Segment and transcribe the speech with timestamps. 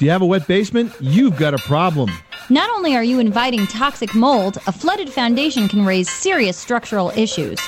[0.00, 0.94] Do you have a wet basement?
[0.98, 2.10] You've got a problem.
[2.48, 7.58] Not only are you inviting toxic mold, a flooded foundation can raise serious structural issues.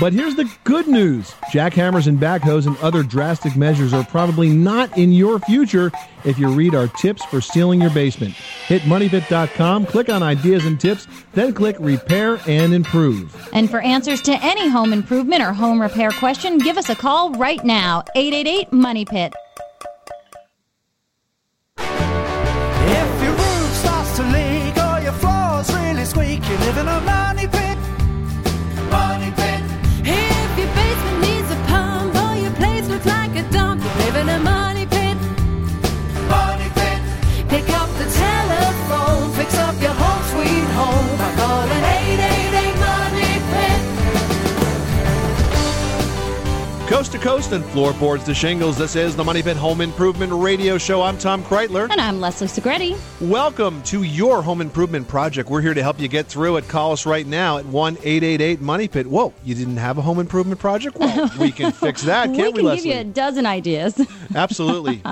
[0.00, 4.98] But here's the good news jackhammers and backhoes and other drastic measures are probably not
[4.98, 5.92] in your future
[6.24, 8.34] if you read our tips for sealing your basement.
[8.66, 13.48] Hit moneypit.com, click on ideas and tips, then click repair and improve.
[13.52, 17.30] And for answers to any home improvement or home repair question, give us a call
[17.34, 19.32] right now 888 Money Pit.
[26.66, 27.15] You a money
[47.16, 51.00] to coast and floorboards to shingles, this is the Money Pit Home Improvement Radio Show.
[51.00, 51.88] I'm Tom Kraeutler.
[51.90, 52.98] And I'm Leslie Segrete.
[53.20, 55.48] Welcome to your home improvement project.
[55.48, 56.68] We're here to help you get through it.
[56.68, 59.06] Call us right now at 1 888 Money Pit.
[59.06, 60.96] Whoa, you didn't have a home improvement project?
[60.98, 62.92] Well, we can fix that, can't can we, give Leslie?
[62.92, 63.98] you a dozen ideas.
[64.34, 65.02] Absolutely.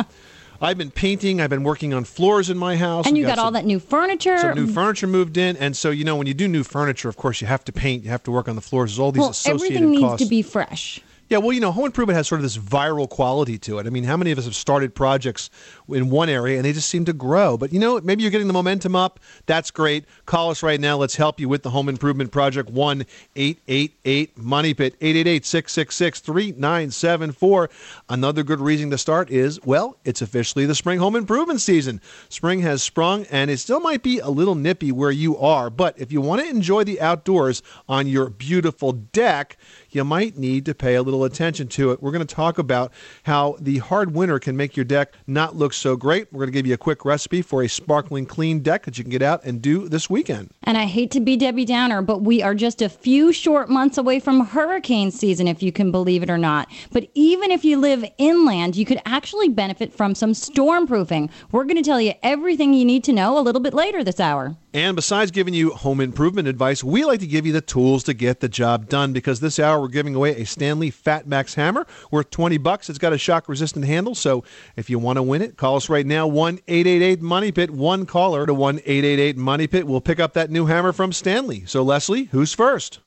[0.61, 1.41] I've been painting.
[1.41, 3.07] I've been working on floors in my house.
[3.07, 4.37] and you got all some- that new furniture.
[4.39, 7.17] Some new furniture moved in, and so you know when you do new furniture, of
[7.17, 8.91] course you have to paint, you have to work on the floors.
[8.91, 10.23] There's all these well, associated everything needs costs.
[10.23, 11.01] to be fresh.
[11.31, 13.87] Yeah, well, you know, home improvement has sort of this viral quality to it.
[13.87, 15.49] I mean, how many of us have started projects
[15.89, 17.57] in one area and they just seem to grow?
[17.57, 19.19] But you know, maybe you're getting the momentum up.
[19.47, 20.05] That's great.
[20.27, 20.99] Call us right now.
[20.99, 22.69] Let's help you with the home improvement project.
[22.69, 27.33] One eight eight eight Money Pit eight eight eight six six six three nine seven
[27.33, 27.71] four.
[28.11, 32.03] Another good reason to start is well, it's officially the spring home improvement season.
[32.29, 35.71] Spring has sprung, and it still might be a little nippy where you are.
[35.71, 39.57] But if you want to enjoy the outdoors on your beautiful deck,
[39.95, 42.03] you might need to pay a little attention to it.
[42.03, 42.93] We're going to talk about
[43.25, 46.33] how the hard winter can make your deck not look so great.
[46.33, 49.05] We're going to give you a quick recipe for a sparkling clean deck that you
[49.05, 50.51] can get out and do this weekend.
[50.63, 53.99] And I hate to be Debbie Downer, but we are just a few short months
[53.99, 56.71] away from hurricane season, if you can believe it or not.
[56.93, 61.31] But even if you live inland, you could actually benefit from some storm proofing.
[61.53, 64.21] We're going to tell you everything you need to know a little bit later this
[64.21, 64.57] hour.
[64.75, 68.13] And besides giving you home improvement advice, we like to give you the tools to
[68.13, 71.87] get the job done because this hour we're giving away a Stanley Fat Max hammer
[72.11, 72.91] worth 20 bucks.
[72.91, 74.43] It's got a shock resistant handle, so
[74.75, 77.71] if you want to win it, call us right now 1-888 Money Pit.
[77.71, 81.63] One caller to 1-888 Money Pit We'll pick up that new hammer from Stanley.
[81.67, 82.99] So Leslie, who's first?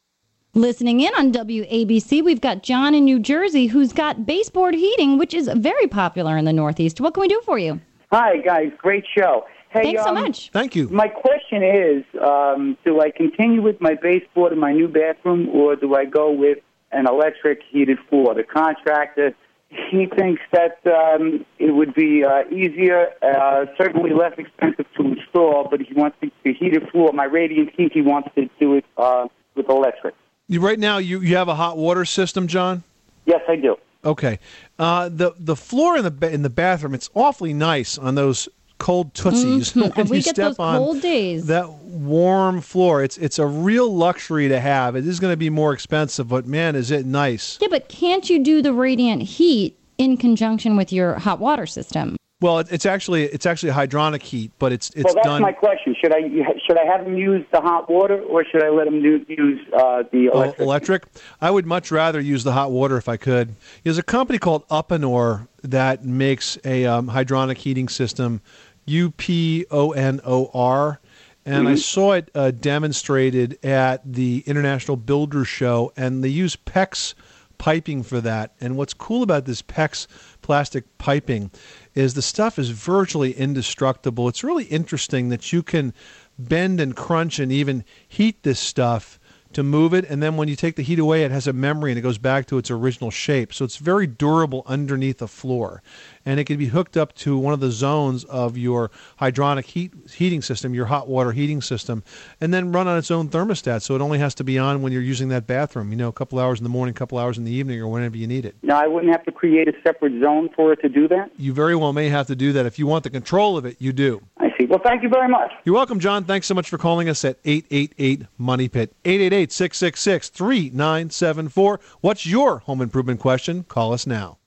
[0.53, 5.33] Listening in on WABC, we've got John in New Jersey who's got baseboard heating, which
[5.33, 7.01] is very popular in the Northeast.
[7.01, 7.81] What can we do for you?
[8.09, 8.71] Hi, guys.
[8.77, 9.43] Great show.
[9.69, 10.49] Hey, Thanks so um, much.
[10.51, 10.87] Thank you.
[10.89, 15.75] My question is, um, do I continue with my baseboard in my new bathroom, or
[15.75, 16.59] do I go with
[16.91, 18.33] an electric heated floor?
[18.33, 19.35] The contractor,
[19.69, 25.67] he thinks that um, it would be uh, easier, uh, certainly less expensive to install,
[25.69, 27.11] but he wants the, the heated floor.
[27.11, 30.15] My radiant heat, he wants to do it uh, with electric.
[30.47, 32.83] You, right now, you, you have a hot water system, John?
[33.25, 33.75] Yes, I do.
[34.05, 34.39] Okay.
[34.79, 38.47] Uh, the the floor in the ba- in the bathroom it's awfully nice on those
[38.77, 39.81] cold tootsies Mhm.
[39.81, 41.47] when And we you get step those on cold days.
[41.47, 43.03] that warm floor.
[43.03, 44.95] It's it's a real luxury to have.
[44.95, 47.57] It is going to be more expensive, but man, is it nice.
[47.61, 52.15] Yeah, but can't you do the radiant heat in conjunction with your hot water system?
[52.39, 55.95] Well, it's actually it's actually hydronic heat, but it's it's well, that's done my question.
[55.99, 56.19] Should I
[56.67, 59.59] should I have them use the hot water, or should I let them do, use
[59.73, 60.59] uh, the Oh, electric?
[60.59, 61.03] electric.
[61.41, 63.55] I would much rather use the hot water if I could.
[63.83, 68.41] There's a company called Uponor that makes a um, hydronic heating system,
[68.87, 70.99] U P O N O R,
[71.45, 77.13] and I saw it uh, demonstrated at the International Builder Show, and they use PEX
[77.57, 78.53] piping for that.
[78.59, 80.07] And what's cool about this PEX
[80.41, 81.51] plastic piping
[81.95, 84.27] is the stuff is virtually indestructible.
[84.27, 85.93] It's really interesting that you can
[86.37, 89.19] bend and crunch and even heat this stuff
[89.57, 91.89] to move it and then when you take the heat away it has a memory
[91.89, 95.81] and it goes back to its original shape so it's very durable underneath the floor
[96.27, 99.91] and it can be hooked up to one of the zones of your hydronic heat
[100.13, 102.03] heating system your hot water heating system
[102.39, 104.93] and then run on its own thermostat so it only has to be on when
[104.93, 107.39] you're using that bathroom you know a couple hours in the morning a couple hours
[107.39, 109.73] in the evening or whenever you need it Now, I wouldn't have to create a
[109.81, 111.31] separate zone for it to do that.
[111.35, 113.77] you very well may have to do that if you want the control of it
[113.79, 114.65] you do I see.
[114.67, 115.51] Well, thank you very much.
[115.65, 116.23] You're welcome, John.
[116.23, 118.93] Thanks so much for calling us at 888 Money Pit.
[119.05, 121.79] 888 666 3974.
[122.01, 123.63] What's your home improvement question?
[123.63, 124.37] Call us now.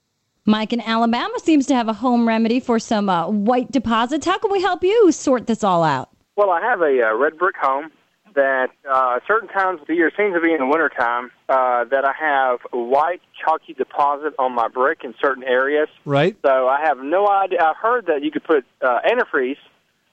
[0.45, 4.25] Mike in Alabama seems to have a home remedy for some uh, white deposits.
[4.25, 6.09] How can we help you sort this all out?
[6.35, 7.91] Well, I have a uh, red brick home,
[8.35, 12.05] that uh, certain times of the year, seems to be in the wintertime, uh, that
[12.05, 15.89] I have a white chalky deposit on my brick in certain areas.
[16.05, 16.37] Right?
[16.43, 17.59] So I have no idea.
[17.63, 19.57] I've heard that you could put uh, antifreeze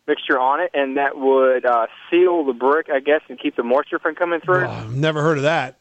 [0.09, 3.63] mixture on it, and that would uh, seal the brick, I guess, and keep the
[3.63, 4.67] moisture from coming through.
[4.67, 5.81] I've never heard of that.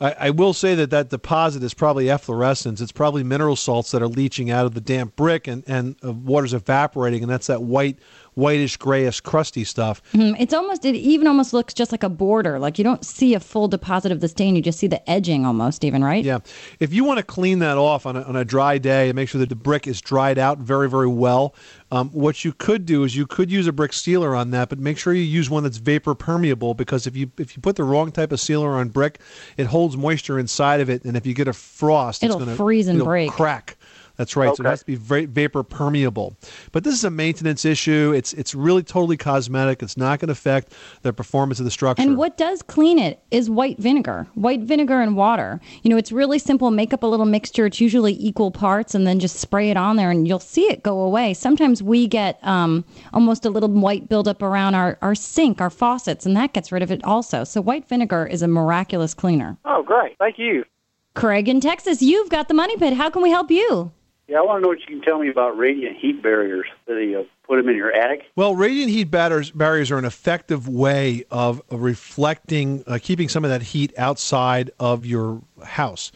[0.00, 2.80] I, I will say that that deposit is probably efflorescence.
[2.80, 6.12] It's probably mineral salts that are leaching out of the damp brick, and and uh,
[6.12, 7.98] water's evaporating, and that's that white,
[8.34, 10.02] whitish, grayish, crusty stuff.
[10.12, 10.36] Mhm.
[10.38, 12.58] It's almost, it even almost looks just like a border.
[12.58, 15.46] Like you don't see a full deposit of the stain, you just see the edging
[15.46, 16.24] almost, even, right?
[16.24, 16.38] Yeah.
[16.80, 19.28] If you want to clean that off on a, on a dry day and make
[19.28, 21.54] sure that the brick is dried out very, very well,
[21.92, 24.78] um, what you could do is you could use a brick sealer on that, but
[24.80, 27.84] make sure you use one that's vapor permeable because if you if you put the
[27.84, 29.20] wrong type of sealer on brick,
[29.56, 32.56] it holds moisture inside of it, and if you get a frost, It'll it's going
[32.56, 33.30] to freeze and break.
[33.30, 33.76] crack.
[34.16, 34.54] That's right.
[34.54, 36.36] So it has to be va- vapor permeable.
[36.72, 38.12] But this is a maintenance issue.
[38.14, 39.82] It's it's really totally cosmetic.
[39.82, 40.72] It's not going to affect
[41.02, 42.02] the performance of the structure.
[42.02, 45.60] And what does clean it is white vinegar, white vinegar and water.
[45.82, 46.70] You know, it's really simple.
[46.70, 47.66] Make up a little mixture.
[47.66, 50.82] It's usually equal parts, and then just spray it on there, and you'll see it
[50.82, 51.34] go away.
[51.34, 56.24] Sometimes we get um, almost a little white buildup around our, our sink, our faucets,
[56.24, 57.44] and that gets rid of it also.
[57.44, 59.56] So white vinegar is a miraculous cleaner.
[59.64, 60.16] Oh, great.
[60.18, 60.64] Thank you.
[61.14, 62.94] Craig in Texas, you've got the money pit.
[62.94, 63.92] How can we help you?
[64.26, 66.66] Yeah, I want to know what you can tell me about radiant heat barriers.
[66.86, 68.22] Do you uh, put them in your attic?
[68.36, 73.50] Well, radiant heat batters, barriers are an effective way of reflecting, uh, keeping some of
[73.50, 76.10] that heat outside of your house.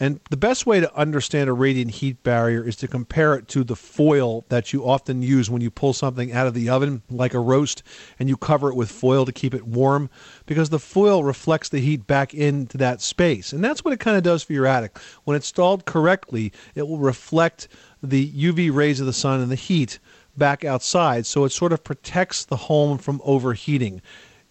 [0.00, 3.64] And the best way to understand a radiant heat barrier is to compare it to
[3.64, 7.34] the foil that you often use when you pull something out of the oven, like
[7.34, 7.82] a roast,
[8.18, 10.08] and you cover it with foil to keep it warm,
[10.46, 13.52] because the foil reflects the heat back into that space.
[13.52, 14.96] And that's what it kind of does for your attic.
[15.24, 17.66] When it's installed correctly, it will reflect
[18.00, 19.98] the UV rays of the sun and the heat
[20.36, 24.00] back outside, so it sort of protects the home from overheating.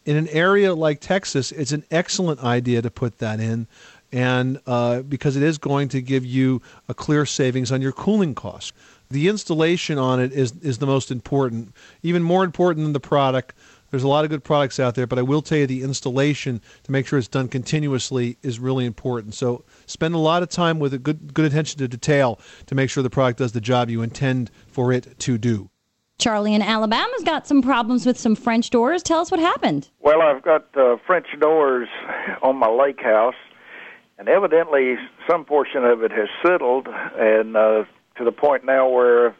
[0.06, 3.68] In an area like Texas, it's an excellent idea to put that in,
[4.12, 8.36] and uh, because it is going to give you a clear savings on your cooling
[8.36, 8.74] costs.
[9.09, 11.74] The installation on it is is the most important,
[12.04, 13.54] even more important than the product.
[13.89, 16.62] There's a lot of good products out there, but I will tell you the installation
[16.83, 19.33] to make sure it's done continuously is really important.
[19.33, 22.89] So spend a lot of time with a good good attention to detail to make
[22.89, 25.69] sure the product does the job you intend for it to do.
[26.19, 29.04] Charlie in Alabama's got some problems with some French doors.
[29.04, 29.89] Tell us what happened.
[30.00, 31.88] Well, I've got uh, French doors
[32.42, 33.36] on my lake house,
[34.18, 34.96] and evidently
[35.30, 36.88] some portion of it has settled,
[37.18, 37.84] and uh,
[38.18, 39.36] to the point now where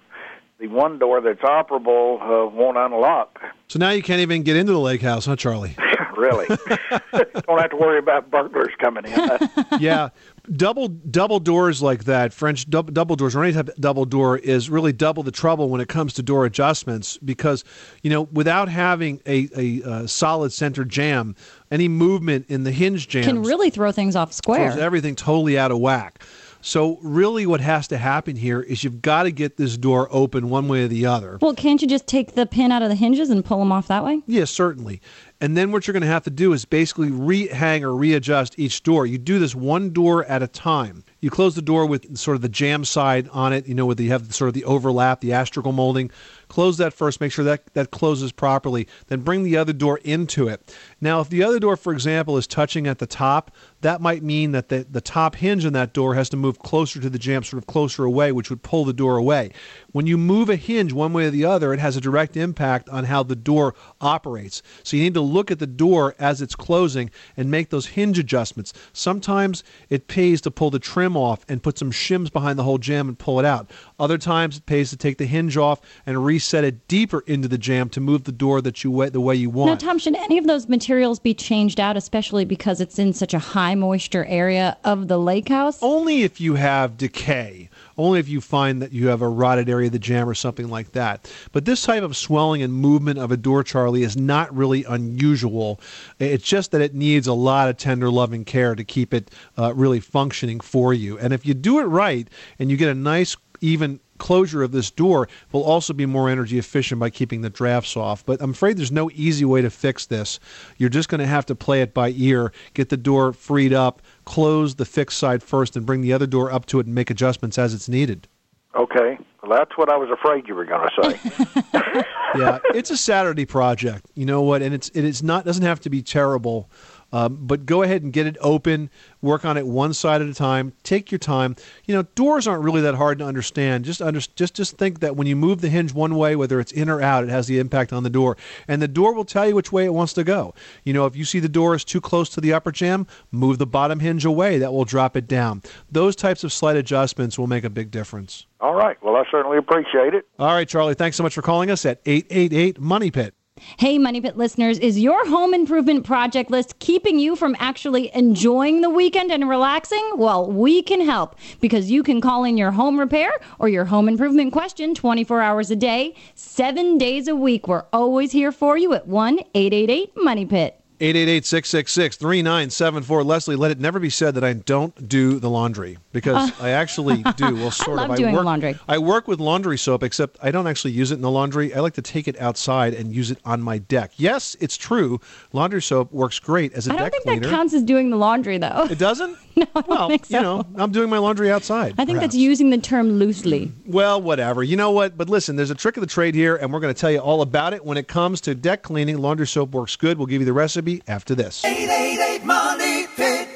[0.59, 3.39] the one door that's operable uh, won't unlock.
[3.68, 5.75] So now you can't even get into the lake house, huh, Charlie?
[6.18, 6.47] really,
[7.47, 9.50] don't have to worry about burglars coming in.
[9.79, 10.09] yeah,
[10.56, 14.38] double double doors like that, French double, double doors or any type of double door
[14.38, 17.63] is really double the trouble when it comes to door adjustments because
[18.01, 21.35] you know without having a, a, uh solid center jamb,
[21.71, 24.71] any movement in the hinge jambs Can really throw things off square.
[24.71, 26.23] throws everything totally out of whack.
[26.61, 30.49] So really, what has to happen here is you've got to get this door open
[30.49, 31.37] one way or the other.
[31.41, 33.87] Well, can't you just take the pin out of the hinges and pull them off
[33.87, 34.21] that way?
[34.25, 34.99] Yes, certainly.
[35.39, 38.81] And then what you're going to have to do is basically rehang or readjust each
[38.81, 39.05] door.
[39.05, 41.03] You do this one door at a time.
[41.21, 43.99] You close the door with sort of the jamb side on it, you know, with
[43.99, 46.09] the, you have sort of the overlap, the astragal molding.
[46.47, 48.87] Close that first, make sure that that closes properly.
[49.07, 50.75] Then bring the other door into it.
[50.99, 53.51] Now, if the other door, for example, is touching at the top,
[53.81, 56.99] that might mean that the, the top hinge on that door has to move closer
[56.99, 59.51] to the jamb, sort of closer away, which would pull the door away.
[59.91, 62.89] When you move a hinge one way or the other, it has a direct impact
[62.89, 64.63] on how the door operates.
[64.81, 68.17] So you need to look at the door as it's closing and make those hinge
[68.17, 68.74] adjustments.
[68.91, 72.79] Sometimes it pays to pull the trim off and put some shims behind the whole
[72.79, 73.69] jamb and pull it out.
[74.00, 77.57] Other times it pays to take the hinge off and reset it deeper into the
[77.60, 79.69] jamb to move the door that you the way you want.
[79.69, 80.87] Now, Tom, should any of those materials
[81.24, 85.50] be changed out, especially because it's in such a high moisture area of the lake
[85.50, 85.79] house?
[85.82, 87.70] Only if you have decay.
[87.98, 90.70] Only if you find that you have a rotted area of the jamb or something
[90.70, 91.32] like that.
[91.51, 95.79] But this type of swelling and movement of a door, Charlie, is not really unusual.
[96.20, 99.74] It's just that it needs a lot of tender, loving care to keep it uh,
[99.74, 101.17] really functioning for you.
[101.17, 102.29] And if you do it right
[102.60, 106.57] and you get a nice, even closure of this door will also be more energy
[106.57, 108.25] efficient by keeping the drafts off.
[108.25, 110.39] But I'm afraid there's no easy way to fix this.
[110.77, 114.01] You're just going to have to play it by ear, get the door freed up,
[114.25, 117.09] close the fixed side first, and bring the other door up to it and make
[117.09, 118.27] adjustments as it's needed.
[118.75, 122.03] okay, well, that's what I was afraid you were going to say.
[122.39, 124.05] yeah, it's a Saturday project.
[124.15, 124.62] You know what?
[124.62, 126.69] And it's it is not doesn't have to be terrible.
[127.11, 128.89] Um, but go ahead and get it open.
[129.21, 130.73] Work on it one side at a time.
[130.83, 131.55] Take your time.
[131.85, 133.85] You know, doors aren't really that hard to understand.
[133.85, 136.71] Just under, just just think that when you move the hinge one way, whether it's
[136.71, 138.35] in or out, it has the impact on the door,
[138.67, 140.53] and the door will tell you which way it wants to go.
[140.83, 143.57] You know, if you see the door is too close to the upper jamb, move
[143.57, 144.57] the bottom hinge away.
[144.59, 145.63] That will drop it down.
[145.91, 148.45] Those types of slight adjustments will make a big difference.
[148.59, 149.01] All right.
[149.03, 150.27] Well, I certainly appreciate it.
[150.39, 150.95] All right, Charlie.
[150.95, 153.33] Thanks so much for calling us at eight eight eight Money Pit.
[153.77, 158.81] Hey, Money Pit listeners, is your home improvement project list keeping you from actually enjoying
[158.81, 160.11] the weekend and relaxing?
[160.15, 164.07] Well, we can help because you can call in your home repair or your home
[164.07, 167.67] improvement question 24 hours a day, seven days a week.
[167.67, 170.79] We're always here for you at 1 888 Money Pit.
[171.00, 173.25] 888-666-3974.
[173.25, 176.66] Leslie, let it never be said that I don't do the laundry because oh.
[176.66, 177.56] I actually do.
[177.56, 178.18] Well, sort I love of.
[178.18, 178.75] doing work, laundry.
[178.88, 181.72] I work with laundry soap, except I don't actually use it in the laundry.
[181.74, 184.13] I like to take it outside and use it on my deck.
[184.18, 185.22] Yes, it's true.
[185.54, 187.42] Laundry soap works great as a I don't think cleaner.
[187.42, 188.88] that counts as doing the laundry, though.
[188.89, 189.38] It doesn't?
[189.56, 190.38] no, I don't well, think so.
[190.38, 191.94] you know, I'm doing my laundry outside.
[191.94, 192.34] I think perhaps.
[192.34, 193.72] that's using the term loosely.
[193.86, 194.63] Well, whatever.
[194.63, 195.18] You know what?
[195.18, 197.20] But listen, there's a trick of the trade here, and we're going to tell you
[197.20, 197.86] all about it.
[197.86, 200.18] When it comes to deck cleaning, laundry soap works good.
[200.18, 201.63] We'll give you the recipe after this.
[201.65, 203.48] 888 Money Pit.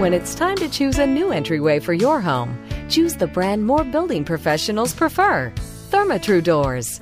[0.00, 2.56] When it's time to choose a new entryway for your home,
[2.88, 5.52] choose the brand more building professionals prefer
[5.90, 7.00] Therma-Tru Doors.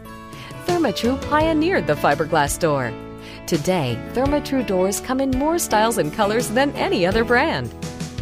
[0.66, 2.92] Therma-Tru pioneered the fiberglass door.
[3.46, 7.72] Today, Therma-Tru doors come in more styles and colors than any other brand.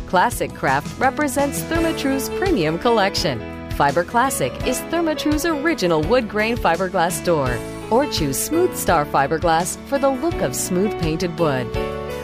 [0.06, 3.40] Classic Craft represents Therma-Tru's premium collection.
[3.72, 7.48] Fiber Classic is Therma-Tru's original wood grain fiberglass door.
[7.90, 11.72] Or choose Smooth Star fiberglass for the look of smooth painted wood.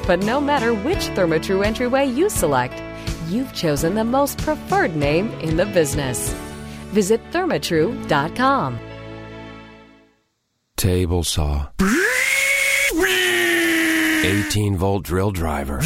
[0.07, 2.83] But no matter which Therma-Tru entryway you select,
[3.28, 6.33] you've chosen the most preferred name in the business.
[6.92, 8.78] Visit thermatru.com.
[10.76, 11.69] Table saw.
[14.25, 15.81] 18 volt drill driver.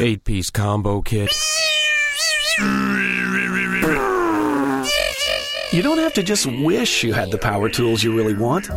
[0.00, 1.30] 8 piece combo kit.
[5.72, 8.68] You don't have to just wish you had the power tools you really want.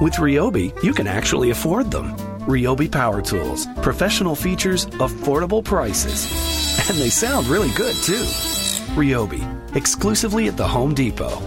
[0.00, 2.16] With Ryobi, you can actually afford them.
[2.48, 3.66] Ryobi Power Tools.
[3.82, 6.24] Professional features, affordable prices.
[6.88, 8.24] And they sound really good, too.
[8.96, 9.42] Ryobi.
[9.76, 11.38] Exclusively at the Home Depot.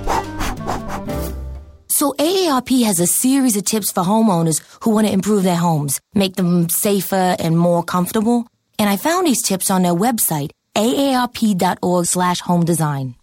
[1.87, 5.99] So AARP has a series of tips for homeowners who want to improve their homes,
[6.13, 8.45] make them safer and more comfortable.
[8.77, 13.15] And I found these tips on their website, aarp.org slash home design.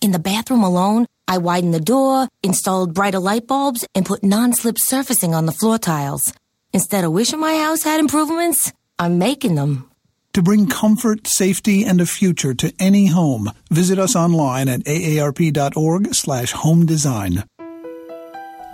[0.00, 4.76] In the bathroom alone, I widened the door, installed brighter light bulbs, and put non-slip
[4.78, 6.32] surfacing on the floor tiles.
[6.72, 9.90] Instead of wishing my house had improvements, I'm making them.
[10.32, 16.14] To bring comfort, safety, and a future to any home, visit us online at aarp.org
[16.14, 17.44] slash home design.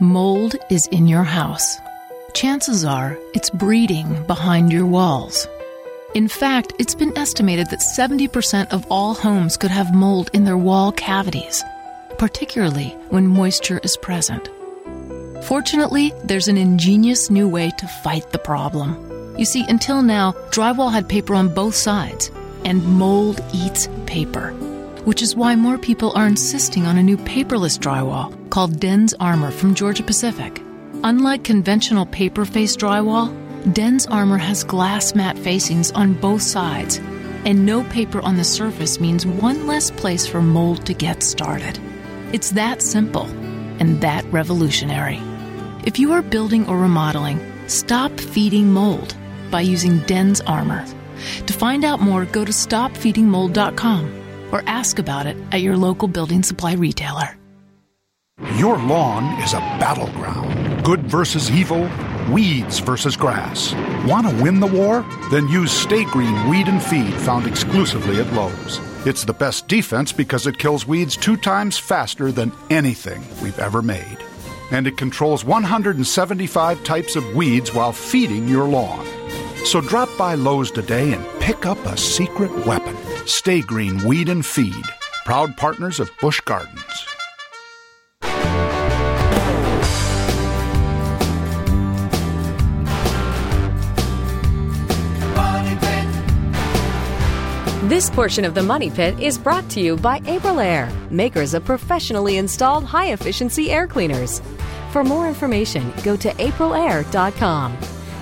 [0.01, 1.79] Mold is in your house.
[2.35, 5.49] Chances are it's breeding behind your walls.
[6.17, 10.57] In fact, it's been estimated that 70% of all homes could have mold in their
[10.57, 11.63] wall cavities,
[12.17, 14.49] particularly when moisture is present.
[15.45, 19.37] Fortunately, there's an ingenious new way to fight the problem.
[19.37, 22.31] You see, until now, drywall had paper on both sides,
[22.65, 24.53] and mold eats paper,
[25.05, 29.51] which is why more people are insisting on a new paperless drywall called Dens Armor
[29.51, 30.63] from Georgia Pacific.
[31.05, 33.37] Unlike conventional paper faced drywall,
[33.73, 36.99] Dens Armor has glass mat facings on both sides,
[37.45, 41.77] and no paper on the surface means one less place for mold to get started.
[42.33, 43.25] It's that simple
[43.81, 45.21] and that revolutionary.
[45.85, 49.17] If you are building or remodeling, stop feeding mold
[49.51, 50.85] by using Dens Armor.
[51.47, 56.45] To find out more, go to stopfeedingmold.com or ask about it at your local building
[56.45, 57.37] supply retailer.
[58.57, 60.85] Your lawn is a battleground.
[60.85, 61.89] Good versus evil,
[62.31, 63.75] weeds versus grass.
[64.07, 65.05] Want to win the war?
[65.31, 68.81] Then use Sta-Green Weed and Feed found exclusively at Lowe's.
[69.07, 73.83] It's the best defense because it kills weeds two times faster than anything we've ever
[73.83, 74.19] made.
[74.71, 79.07] And it controls 175 types of weeds while feeding your lawn.
[79.65, 82.97] So drop by Lowe's today and pick up a secret weapon.
[83.27, 84.85] Sta-Green Weed and Feed.
[85.25, 87.16] Proud partners of Busch Gardens.
[97.87, 102.37] This portion of the Money Pit is brought to you by Aprilaire, makers of professionally
[102.37, 104.43] installed high efficiency air cleaners.
[104.91, 107.79] For more information, go to aprilaire.com.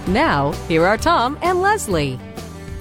[0.08, 2.20] Now, here are Tom and Leslie.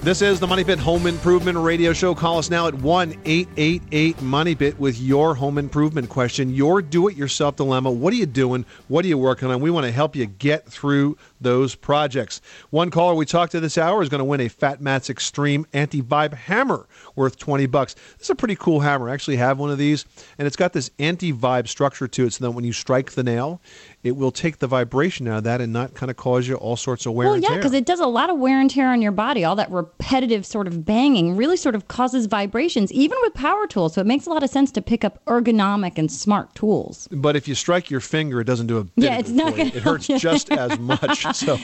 [0.04, 2.14] This is the Money Pit Home Improvement Radio Show.
[2.14, 7.08] Call us now at 1 888 Money Pit with your home improvement question, your do
[7.08, 7.90] it yourself dilemma.
[7.90, 8.66] What are you doing?
[8.90, 9.62] What are you working on?
[9.62, 12.42] We want to help you get through those projects.
[12.70, 15.68] One caller we talked to this hour is going to win a Fat Max Extreme
[15.72, 17.94] Anti Vibe hammer worth 20 bucks.
[17.94, 19.10] This is a pretty cool hammer.
[19.10, 20.04] I actually have one of these,
[20.38, 23.24] and it's got this anti vibe structure to it so that when you strike the
[23.24, 23.62] nail,
[24.04, 26.76] it will take the vibration out of that and not kind of cause you all
[26.76, 27.58] sorts of wear Well, and yeah, tear.
[27.58, 29.46] Yeah, because it does a lot of wear and tear on your body.
[29.46, 33.94] All that repetitive sort of banging really sort of causes vibrations, even with power tools.
[33.94, 37.08] So it makes a lot of sense to pick up ergonomic and smart tools.
[37.12, 39.70] But if you strike your finger, it doesn't do a bit Yeah, it's not gonna
[39.70, 41.26] It hurts just as much.
[41.34, 41.58] So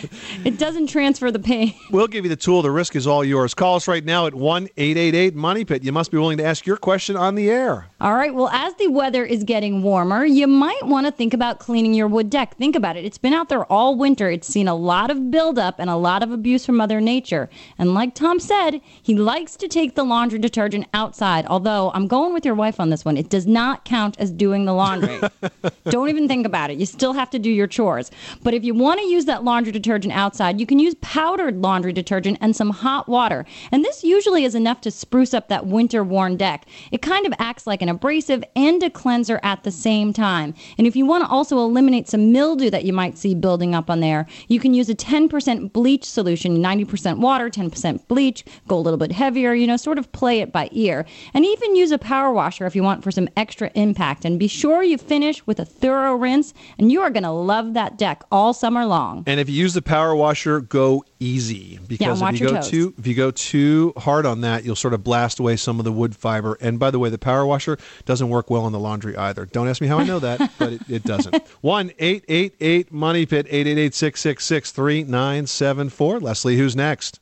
[0.46, 1.74] It doesn't transfer the pain.
[1.92, 2.62] we'll give you the tool.
[2.62, 3.54] The risk is all yours.
[3.54, 5.84] Call us right now at one eight eight eight Money Pit.
[5.84, 7.88] You must be willing to ask your question on the air.
[8.02, 8.34] All right.
[8.34, 12.08] Well, as the weather is getting warmer, you might want to think about cleaning your
[12.08, 12.56] wood deck.
[12.58, 13.06] Think about it.
[13.06, 14.30] It's been out there all winter.
[14.30, 17.50] It's seen a lot of buildup and a lot of abuse from Mother Nature.
[17.78, 21.46] And like Tom said, he likes to take the laundry detergent outside.
[21.48, 23.18] Although I'm going with your wife on this one.
[23.18, 25.20] It does not count as doing the laundry.
[25.86, 26.78] Don't even think about it.
[26.78, 28.12] You still have to do your chores.
[28.44, 31.94] But if you want to use that laundry detergent outside, you can use powdered laundry
[31.94, 33.46] detergent and some hot water.
[33.72, 36.66] And this usually is enough to spruce up that winter worn deck.
[36.92, 40.54] It kind of acts like an abrasive and a cleanser at the same time.
[40.78, 43.90] And if you want to also eliminate some mildew that you might see building up
[43.90, 48.80] on there, you can use a 10% bleach solution, 90% water, 10% bleach, go a
[48.80, 51.06] little bit heavier, you know, sort of play it by ear.
[51.34, 54.26] And even use a power washer if you want for some extra impact.
[54.26, 57.74] And be sure you finish with a thorough rinse, and you are going to love
[57.74, 59.24] that deck all summer long.
[59.26, 62.70] And if you use the power washer, go easy because watch if you go toes.
[62.70, 65.86] too if you go too hard on that, you'll sort of blast away some of
[65.86, 66.58] the wood fiber.
[66.62, 69.46] And by the way, the power washer doesn't work well in the laundry either.
[69.46, 71.36] Don't ask me how I know that, but it, it doesn't.
[71.62, 75.90] One eight eight eight Money Pit eight eight eight six six six three nine seven
[75.90, 76.20] four.
[76.20, 77.20] Leslie, who's next?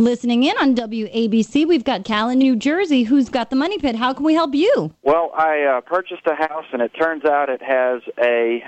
[0.00, 3.96] Listening in on WABC, we've got Cal in New Jersey who's got the money pit.
[3.96, 4.94] How can we help you?
[5.02, 8.62] Well, I uh, purchased a house, and it turns out it has a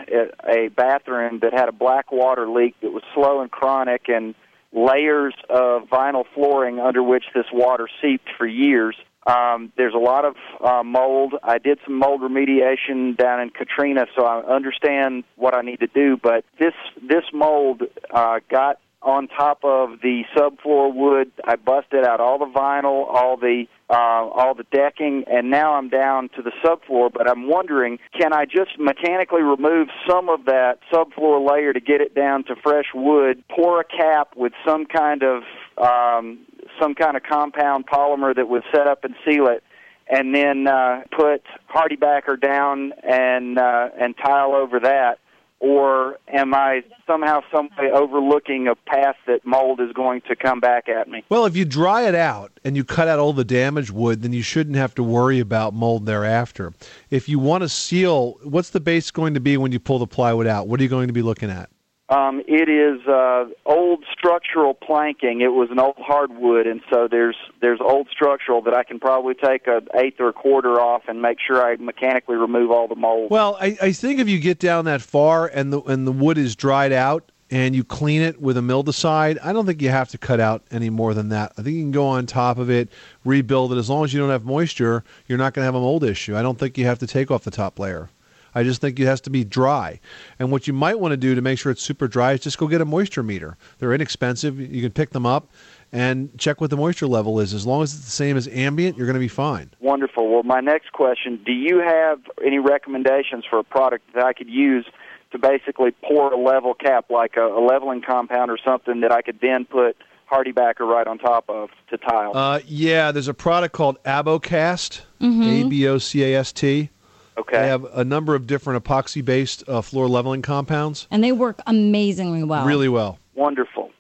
[0.49, 4.35] a bathroom that had a black water leak that was slow and chronic, and
[4.73, 8.97] layers of vinyl flooring under which this water seeped for years.
[9.27, 11.35] Um, there's a lot of uh, mold.
[11.43, 15.89] I did some mold remediation down in Katrina, so I understand what I need to
[15.89, 16.17] do.
[16.17, 21.33] But this this mold uh, got on top of the subfloor wood.
[21.45, 25.89] I busted out all the vinyl, all the uh, all the decking, and now I'm
[25.89, 27.11] down to the subfloor.
[27.13, 32.01] But I'm wondering, can I just mechanically remove some of that subfloor layer to get
[32.01, 33.43] it down to fresh wood?
[33.49, 35.43] Pour a cap with some kind of
[35.79, 36.41] um,
[36.81, 39.65] some kind of compound polymer that would set up and seal it.
[40.13, 45.21] And then uh, put Hardie backer down and uh, and tile over that
[45.61, 50.59] or am I somehow, some way overlooking a path that mold is going to come
[50.59, 51.23] back at me?
[51.29, 54.33] Well, if you dry it out and you cut out all the damaged wood, then
[54.33, 56.73] you shouldn't have to worry about mold thereafter.
[57.11, 60.07] If you want to seal, what's the base going to be when you pull the
[60.07, 60.67] plywood out?
[60.67, 61.69] What are you going to be looking at?
[62.11, 65.43] Um, it is uh, old structural planking.
[65.43, 69.35] It was an old hardwood, and so there's there's old structural that I can probably
[69.35, 72.97] take an eighth or a quarter off and make sure I mechanically remove all the
[72.97, 73.31] mold.
[73.31, 76.37] Well, I, I think if you get down that far and the and the wood
[76.37, 80.09] is dried out and you clean it with a mildicide, I don't think you have
[80.09, 81.53] to cut out any more than that.
[81.59, 82.89] I think you can go on top of it,
[83.25, 83.79] rebuild it.
[83.79, 86.37] As long as you don't have moisture, you're not going to have a mold issue.
[86.37, 88.09] I don't think you have to take off the top layer.
[88.55, 90.01] I just think it has to be dry.
[90.39, 92.59] And what you might want to do to make sure it's super dry is just
[92.59, 93.57] go get a moisture meter.
[93.79, 94.59] They're inexpensive.
[94.59, 95.49] You can pick them up
[95.93, 97.53] and check what the moisture level is.
[97.55, 99.71] As long as it's the same as ambient, you're going to be fine.
[99.81, 100.29] Wonderful.
[100.33, 104.49] Well, my next question: Do you have any recommendations for a product that I could
[104.49, 104.87] use
[105.33, 109.23] to basically pour a level cap, like a, a leveling compound or something, that I
[109.23, 109.97] could then put
[110.31, 112.37] Hardie backer right on top of to tile?
[112.37, 115.67] Uh, yeah, there's a product called Abocast, Mhm.
[115.67, 116.91] A B O C A S T.
[117.39, 117.59] Okay.
[117.59, 121.07] They have a number of different epoxy based uh, floor leveling compounds.
[121.11, 122.67] And they work amazingly well.
[122.67, 123.19] Really well.
[123.35, 123.91] Wonderful.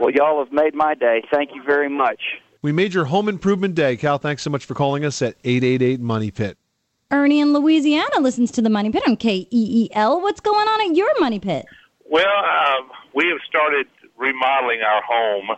[0.00, 1.22] Well, y'all have made my day.
[1.32, 2.20] Thank you very much.
[2.62, 3.96] We made your home improvement day.
[3.96, 6.58] Cal, thanks so much for calling us at 888 Money Pit.
[7.10, 10.20] Ernie in Louisiana listens to the Money Pit on KEEL.
[10.20, 11.66] What's going on at your Money Pit?
[12.10, 15.50] Well, um, we have started remodeling our home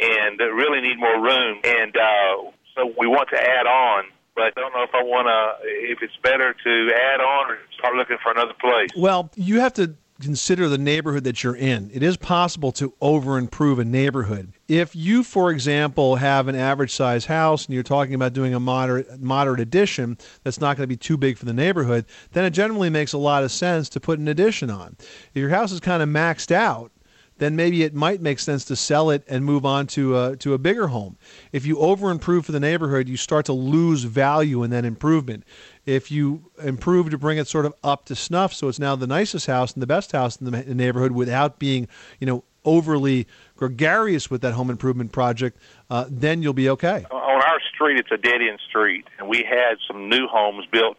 [0.00, 4.04] and uh, really need more room, and uh, so we want to add on.
[4.38, 7.58] But I don't know if I want to, if it's better to add on or
[7.76, 8.88] start looking for another place.
[8.96, 11.90] Well, you have to consider the neighborhood that you're in.
[11.92, 14.52] It is possible to over improve a neighborhood.
[14.68, 18.60] If you, for example, have an average size house and you're talking about doing a
[18.60, 22.50] moderate moderate addition that's not going to be too big for the neighborhood, then it
[22.50, 24.96] generally makes a lot of sense to put an addition on.
[25.34, 26.92] If your house is kind of maxed out,
[27.38, 30.54] then maybe it might make sense to sell it and move on to a, to
[30.54, 31.16] a bigger home.
[31.52, 35.44] If you over improve for the neighborhood, you start to lose value in that improvement.
[35.86, 39.06] If you improve to bring it sort of up to snuff, so it's now the
[39.06, 41.88] nicest house and the best house in the neighborhood without being,
[42.20, 45.58] you know, overly gregarious with that home improvement project,
[45.90, 47.06] uh, then you'll be okay.
[47.10, 50.98] On our street, it's a dead end street, and we had some new homes built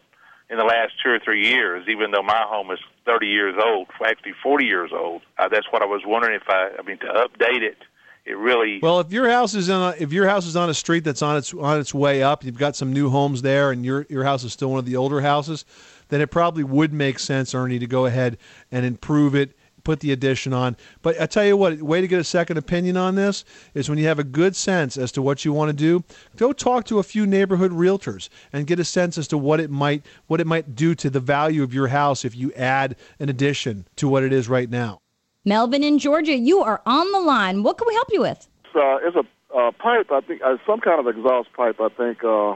[0.50, 1.86] in the last two or three years.
[1.88, 5.22] Even though my home is 30 years old, actually 40 years old.
[5.38, 7.78] Uh, that's what I was wondering if I, I mean, to update it.
[8.26, 9.00] It really well.
[9.00, 11.38] If your house is on a, if your house is on a street that's on
[11.38, 14.44] its on its way up, you've got some new homes there, and your your house
[14.44, 15.64] is still one of the older houses,
[16.10, 18.36] then it probably would make sense, Ernie, to go ahead
[18.70, 19.56] and improve it
[19.90, 20.76] put the addition on.
[21.02, 23.98] But I tell you what, way to get a second opinion on this is when
[23.98, 26.04] you have a good sense as to what you want to do,
[26.36, 29.68] go talk to a few neighborhood realtors and get a sense as to what it
[29.68, 33.28] might what it might do to the value of your house if you add an
[33.28, 35.00] addition to what it is right now.
[35.44, 37.64] Melvin in Georgia, you are on the line.
[37.64, 38.46] What can we help you with?
[38.66, 41.88] It's, uh, it's a uh, pipe, I think, uh, some kind of exhaust pipe, I
[41.88, 42.22] think.
[42.22, 42.52] Uh,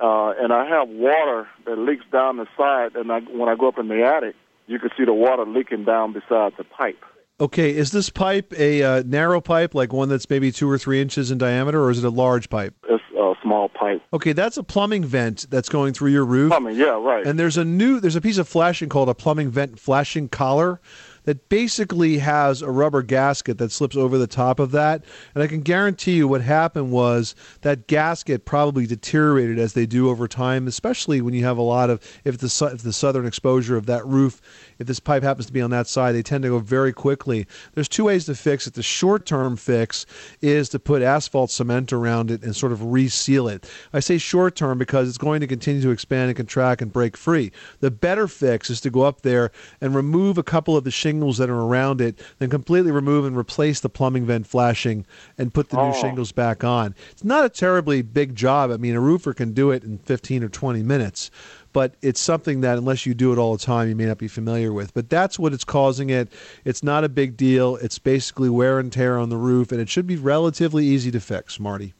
[0.00, 3.66] uh, and I have water that leaks down the side, and I, when I go
[3.66, 4.36] up in the attic,
[4.72, 7.04] you can see the water leaking down beside the pipe.
[7.40, 11.00] Okay, is this pipe a uh, narrow pipe, like one that's maybe two or three
[11.00, 12.74] inches in diameter, or is it a large pipe?
[12.88, 14.02] It's a small pipe.
[14.12, 16.50] Okay, that's a plumbing vent that's going through your roof.
[16.50, 17.26] Plumbing, yeah, right.
[17.26, 20.80] And there's a new, there's a piece of flashing called a plumbing vent flashing collar
[21.24, 25.04] that basically has a rubber gasket that slips over the top of that.
[25.34, 30.10] And I can guarantee you what happened was that gasket probably deteriorated as they do
[30.10, 33.76] over time, especially when you have a lot of, if the, if the southern exposure
[33.76, 34.40] of that roof,
[34.82, 37.46] if this pipe happens to be on that side, they tend to go very quickly.
[37.74, 38.74] There's two ways to fix it.
[38.74, 40.04] The short term fix
[40.40, 43.68] is to put asphalt cement around it and sort of reseal it.
[43.92, 47.16] I say short term because it's going to continue to expand and contract and break
[47.16, 47.52] free.
[47.80, 51.38] The better fix is to go up there and remove a couple of the shingles
[51.38, 55.06] that are around it, then completely remove and replace the plumbing vent flashing
[55.38, 55.90] and put the Oh.
[55.90, 56.94] new shingles back on.
[57.12, 58.70] It's not a terribly big job.
[58.70, 61.30] I mean, a roofer can do it in 15 or 20 minutes,
[61.72, 64.28] but it's something that unless you do it all the time, you may not be
[64.28, 64.92] familiar with.
[64.94, 66.32] But that's what it's causing it.
[66.64, 67.76] It's not a big deal.
[67.76, 71.20] It's basically wear and tear on the roof, and it should be relatively easy to
[71.20, 71.94] fix, Marty.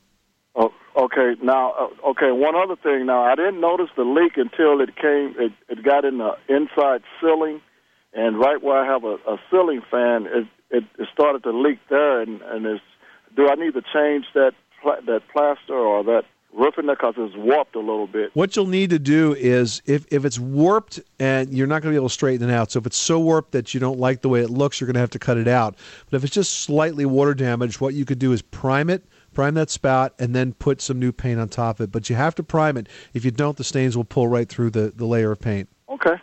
[0.55, 1.35] Oh, okay.
[1.43, 2.33] Now, uh, okay.
[2.33, 3.07] One other thing.
[3.07, 5.35] Now, I didn't notice the leak until it came.
[5.39, 7.61] It, it got in the inside ceiling,
[8.13, 11.79] and right where I have a, a ceiling fan, it, it it started to leak
[11.89, 12.21] there.
[12.21, 12.81] And and is
[13.37, 17.37] do I need to change that pla- that plaster or that roofing there because it's
[17.37, 18.31] warped a little bit?
[18.35, 21.97] What you'll need to do is if, if it's warped and you're not going to
[21.97, 22.71] be able to straighten it out.
[22.71, 24.95] So if it's so warped that you don't like the way it looks, you're going
[24.95, 25.77] to have to cut it out.
[26.11, 29.55] But if it's just slightly water damaged, what you could do is prime it, prime
[29.55, 31.93] that spout, and then put some new paint on top of it.
[31.93, 32.89] But you have to prime it.
[33.15, 35.69] If you don't, the stains will pull right through the, the layer of paint.
[35.89, 36.17] Okay.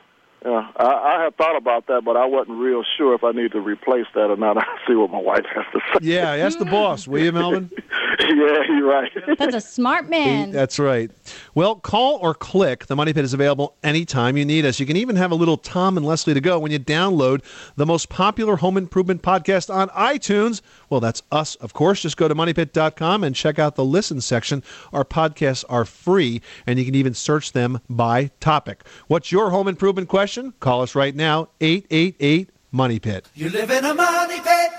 [0.45, 3.51] Yeah, I, I had thought about that, but I wasn't real sure if I need
[3.51, 4.57] to replace that or not.
[4.63, 5.99] I see what my wife has to say.
[6.01, 7.69] Yeah, ask the boss, will you, Melvin?
[8.19, 9.11] yeah, you're right.
[9.37, 10.51] That's a smart man.
[10.51, 11.11] That's right.
[11.59, 12.85] Well, call or click.
[12.85, 14.79] The Money Pit is available anytime you need us.
[14.79, 17.43] You can even have a little Tom and Leslie to go when you download
[17.75, 20.61] the most popular home improvement podcast on iTunes.
[20.89, 22.01] Well, that's us, of course.
[22.01, 24.63] Just go to moneypit.com and check out the listen section.
[24.93, 28.85] Our podcasts are free, and you can even search them by topic.
[29.07, 30.53] What's your home improvement question?
[30.61, 33.27] Call us right now, 888 Money Pit.
[33.35, 34.78] You live in a money pit.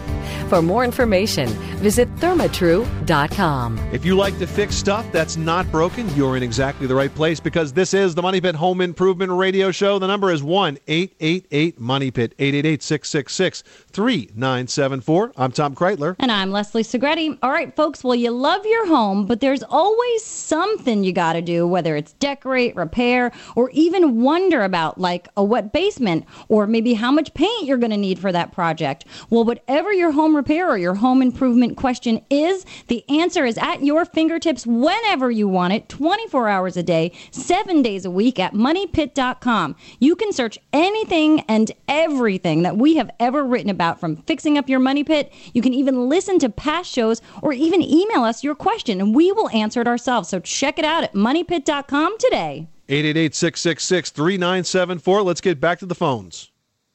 [0.51, 1.47] For more information,
[1.79, 3.77] visit thermatru.com.
[3.93, 7.39] If you like to fix stuff that's not broken, you're in exactly the right place
[7.39, 9.97] because this is the Money Pit Home Improvement Radio Show.
[9.97, 15.31] The number is 1 888 Money Pit, 888 666 3974.
[15.37, 16.17] I'm Tom Kraeutler.
[16.19, 17.39] And I'm Leslie Segrete.
[17.41, 21.41] All right, folks, well, you love your home, but there's always something you got to
[21.41, 26.93] do, whether it's decorate, repair, or even wonder about, like a wet basement, or maybe
[26.93, 29.05] how much paint you're going to need for that project.
[29.29, 33.83] Well, whatever your home repair or your home improvement question is, the answer is at
[33.83, 38.53] your fingertips whenever you want it, 24 hours a day, seven days a week at
[38.53, 39.75] moneypit.com.
[39.99, 44.67] You can search anything and everything that we have ever written about from fixing up
[44.67, 45.31] your money pit.
[45.53, 49.31] You can even listen to past shows or even email us your question and we
[49.31, 50.27] will answer it ourselves.
[50.29, 52.67] So check it out at moneypit.com today.
[52.89, 55.21] 888 666 3974.
[55.21, 56.50] Let's get back to the phones.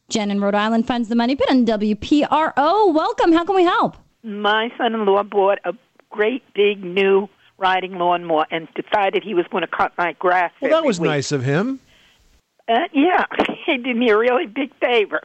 [0.08, 2.94] Jen in Rhode Island funds the money pit on WPRO.
[2.94, 3.32] Welcome.
[3.32, 3.96] How can we help?
[4.22, 5.72] My son-in-law bought a
[6.10, 10.52] great big new riding lawnmower and decided he was going to cut my grass.
[10.60, 11.08] Well, that was week.
[11.10, 11.80] nice of him.
[12.68, 13.24] Uh, yeah,
[13.66, 15.22] he did me a really big favor.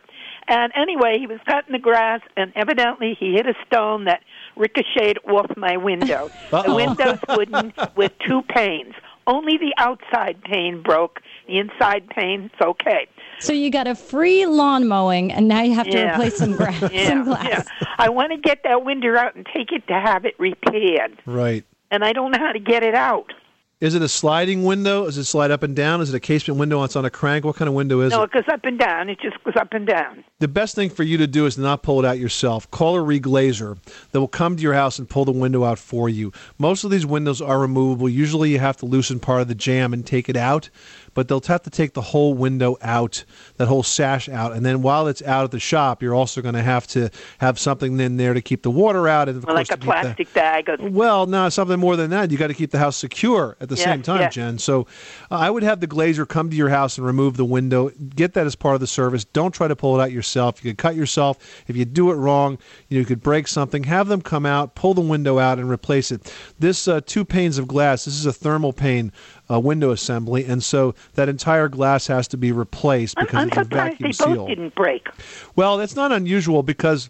[0.47, 4.21] And anyway, he was cutting the grass, and evidently he hit a stone that
[4.55, 6.29] ricocheted off my window.
[6.49, 6.75] The Uh-oh.
[6.75, 8.93] window's wooden with two panes.
[9.27, 11.21] Only the outside pane broke.
[11.47, 13.07] The inside pane's okay.
[13.41, 16.13] So you got a free lawn mowing, and now you have to Yeah.
[16.13, 17.47] replace some grass, Yeah, some glass.
[17.81, 17.87] yeah.
[17.97, 21.65] I want to get that window out and take it to have it repaired, Right.
[21.89, 23.33] and I don't know how to get it out.
[23.79, 25.05] Is it a sliding window?
[25.05, 26.01] Does it slide up and down?
[26.01, 27.43] Is it a casement window that's on a crank?
[27.45, 28.19] What kind of window is no, it?
[28.19, 29.09] No, it goes up and down.
[29.09, 30.23] It just goes up and down.
[30.37, 32.69] The best thing for you to do is not pull it out yourself.
[32.69, 33.79] Call a reglazer
[34.11, 36.31] that will come to your house and pull the window out for you.
[36.59, 38.07] Most of these windows are removable.
[38.07, 40.69] Usually you have to loosen part of the jamb and take it out,
[41.13, 43.23] but they'll have to take the whole window out,
[43.57, 44.53] that whole sash out.
[44.53, 47.59] And then while it's out at the shop, you're also going to have to have
[47.59, 49.29] something in there to keep the water out.
[49.29, 50.69] And course, like a keep the- plastic bag.
[50.69, 52.31] Or, well, no, something more than that.
[52.31, 54.29] You got to keep the house secure at the Yeah, same time, yeah.
[54.29, 54.57] Jen.
[54.57, 54.87] So
[55.29, 57.89] uh, I would have the glazer come to your house and remove the window.
[58.15, 59.25] Get that as part of the service.
[59.25, 60.63] Don't try to pull it out yourself.
[60.63, 61.37] You could cut yourself.
[61.67, 62.57] If you do it wrong,
[62.89, 63.83] you, know, you could break something.
[63.83, 66.33] Have them come out, pull the window out, and replace it.
[66.59, 68.05] This uh, two panes of glass.
[68.05, 69.11] This is a thermal pane
[69.49, 73.57] uh, window assembly, and so that entire glass has to be replaced because I'm it's
[73.57, 75.07] a surprised vacuum they both didn't break.
[75.55, 77.09] Well, that's not unusual because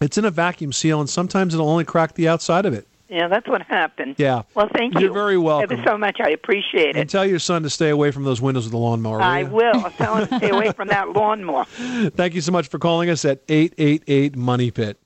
[0.00, 2.86] it's in a vacuum seal, and sometimes it'll only crack the outside of it.
[3.08, 4.14] Yeah, that's what happened.
[4.16, 4.42] Yeah.
[4.54, 5.12] Well, thank You're you.
[5.12, 5.68] very welcome.
[5.68, 6.16] Thank you so much.
[6.18, 6.96] I appreciate it.
[6.96, 9.18] And tell your son to stay away from those windows with the lawnmower.
[9.18, 9.48] will I ya?
[9.50, 9.76] will.
[9.84, 11.66] I'll tell him to stay away from that lawnmower.
[11.66, 14.98] Thank you so much for calling us at 888 Money Pit.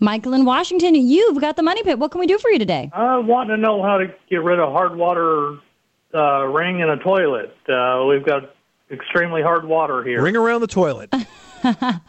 [0.00, 1.98] Michael in Washington, you've got the money pit.
[1.98, 2.90] What can we do for you today?
[2.94, 5.58] I want to know how to get rid of hard water
[6.14, 7.56] uh, ring in a toilet.
[7.68, 8.54] Uh, we've got
[8.90, 10.22] extremely hard water here.
[10.22, 11.12] Ring around the toilet.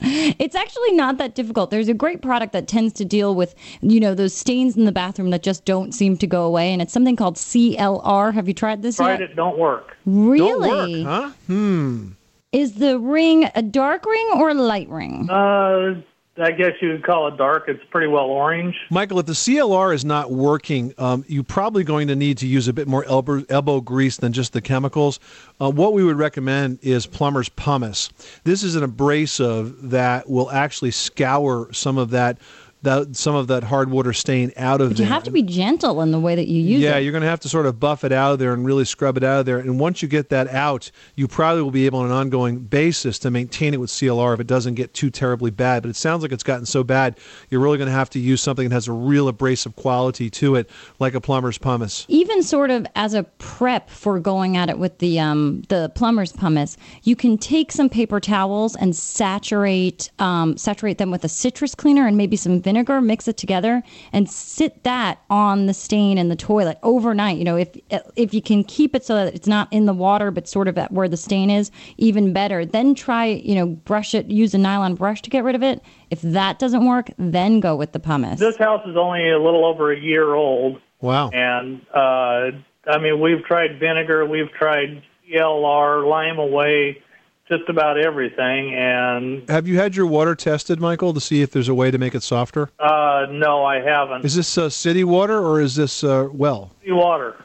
[0.00, 1.70] It's actually not that difficult.
[1.70, 4.92] There's a great product that tends to deal with, you know, those stains in the
[4.92, 8.34] bathroom that just don't seem to go away, and it's something called CLR.
[8.34, 9.30] Have you tried this Tried yet?
[9.30, 9.96] it, don't work.
[10.04, 11.04] Really?
[11.04, 11.30] Huh?
[11.46, 12.08] Hmm.
[12.52, 15.28] Is the ring a dark ring or a light ring?
[15.30, 16.00] Uh,
[16.36, 17.64] I guess you would call it dark.
[17.68, 18.74] It's pretty well orange.
[18.90, 22.66] Michael, if the CLR is not working, um, you're probably going to need to use
[22.66, 25.20] a bit more elbow, elbow grease than just the chemicals.
[25.60, 28.10] Uh, what we would recommend is plumber's pumice.
[28.42, 32.38] This is an abrasive that will actually scour some of that,
[32.84, 35.12] that some of that hard water stain out of But you there.
[35.12, 36.92] have to be gentle in the way that you use yeah, it.
[36.92, 38.84] Yeah, you're going to have to sort of buff it out of there and really
[38.84, 39.58] scrub it out of there.
[39.58, 43.18] And once you get that out, you probably will be able on an ongoing basis
[43.20, 45.82] to maintain it with CLR if it doesn't get too terribly bad.
[45.82, 47.18] But it sounds like it's gotten so bad,
[47.50, 50.54] you're really going to have to use something that has a real abrasive quality to
[50.56, 52.04] it, like a plumber's pumice.
[52.08, 56.32] even sort of as a prep for going at it with the um, the plumber's
[56.32, 61.74] pumice, you can take some paper towels and saturate um, saturate them with a citrus
[61.74, 63.82] cleaner and maybe some vinegar, mix it together,
[64.12, 67.38] and sit that on the stain in the toilet overnight.
[67.38, 67.68] You know, if
[68.16, 70.76] if you can keep it so that it's not in the water, but sort of
[70.78, 72.66] at where the stain is, even better.
[72.66, 75.82] Then try you know brush it, use a nylon brush to get rid of it.
[76.10, 78.38] If that doesn't work, then go with the pumice.
[78.38, 80.80] This house is only a little over a year old.
[81.00, 81.30] Wow.
[81.30, 82.52] And, uh,
[82.86, 87.02] I mean, we've tried vinegar, we've tried CLR, lime away,
[87.48, 88.74] just about everything.
[88.74, 91.98] And, Have you had your water tested, Michael, to see if there's a way to
[91.98, 92.70] make it softer?
[92.78, 94.24] uh, no, I haven't.
[94.24, 96.72] Is this uh, city water or is this uh, well?
[96.80, 97.36] City water.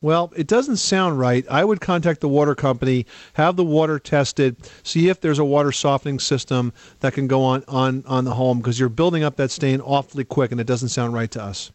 [0.00, 1.46] Well, it doesn't sound right.
[1.48, 5.70] I would contact the water company, have the water tested, see if there's a water
[5.70, 9.52] softening system that can go on on on the home because you're building up that
[9.52, 11.70] stain awfully quick, and it doesn't sound right to us.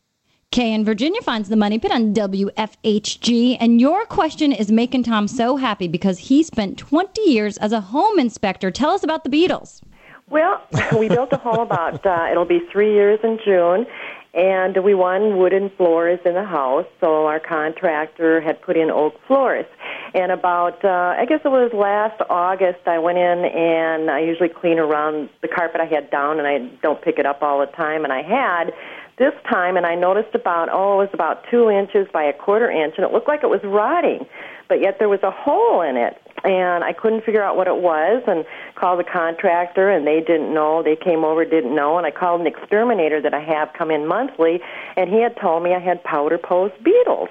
[0.52, 3.58] Kay in Virginia finds the money pit on WFHG.
[3.60, 7.82] And your question is making Tom so happy because he spent 20 years as a
[7.82, 8.72] home inspector.
[8.72, 9.82] Tell us about the beetles.
[10.30, 10.62] Well,
[10.98, 13.86] we built a home about, uh, it'll be three years in June,
[14.34, 19.14] and we won wooden floors in the house, so our contractor had put in oak
[19.26, 19.66] floors.
[20.14, 24.50] And about, uh, I guess it was last August, I went in and I usually
[24.50, 27.68] clean around the carpet I had down, and I don't pick it up all the
[27.68, 28.74] time, and I had
[29.18, 32.70] this time, and I noticed about, oh, it was about two inches by a quarter
[32.70, 34.26] inch, and it looked like it was rotting,
[34.70, 37.78] but yet there was a hole in it and I couldn't figure out what it
[37.78, 40.84] was and called the contractor and they didn't know.
[40.84, 44.06] They came over, didn't know, and I called an exterminator that I have come in
[44.08, 44.60] monthly
[44.96, 47.30] and he had told me I had powder post beetles.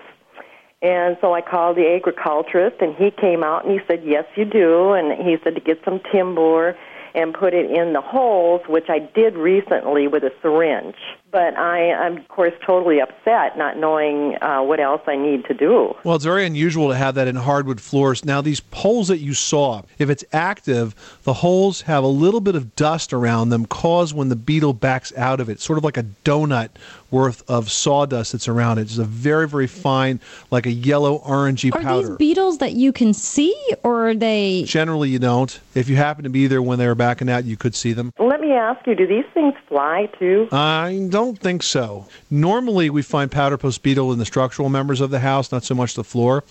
[0.83, 4.45] And so I called the agriculturist and he came out and he said, Yes you
[4.45, 6.77] do and he said to get some Timbor
[7.15, 10.97] and put it in the holes, which I did recently with a syringe.
[11.31, 15.55] But I am, of course, totally upset not knowing uh, what else I need to
[15.55, 15.95] do.
[16.05, 18.25] Well, it's very unusual to have that in hardwood floors.
[18.25, 22.55] Now, these holes that you saw, if it's active, the holes have a little bit
[22.55, 25.97] of dust around them, cause when the beetle backs out of it, sort of like
[25.97, 26.71] a donut
[27.11, 28.83] worth of sawdust that's around it.
[28.83, 32.09] It's a very, very fine, like a yellow orangey Are powder.
[32.09, 34.65] these beetles that you can see, or are they?
[34.67, 35.59] Generally, you don't.
[35.75, 38.13] If you happen to be there when they were backing out, you could see them.
[38.19, 40.49] Let me ask you, do these things fly too?
[40.53, 42.07] I don't think so.
[42.31, 45.75] Normally, we find powder post beetle in the structural members of the house, not so
[45.75, 46.45] much the floor.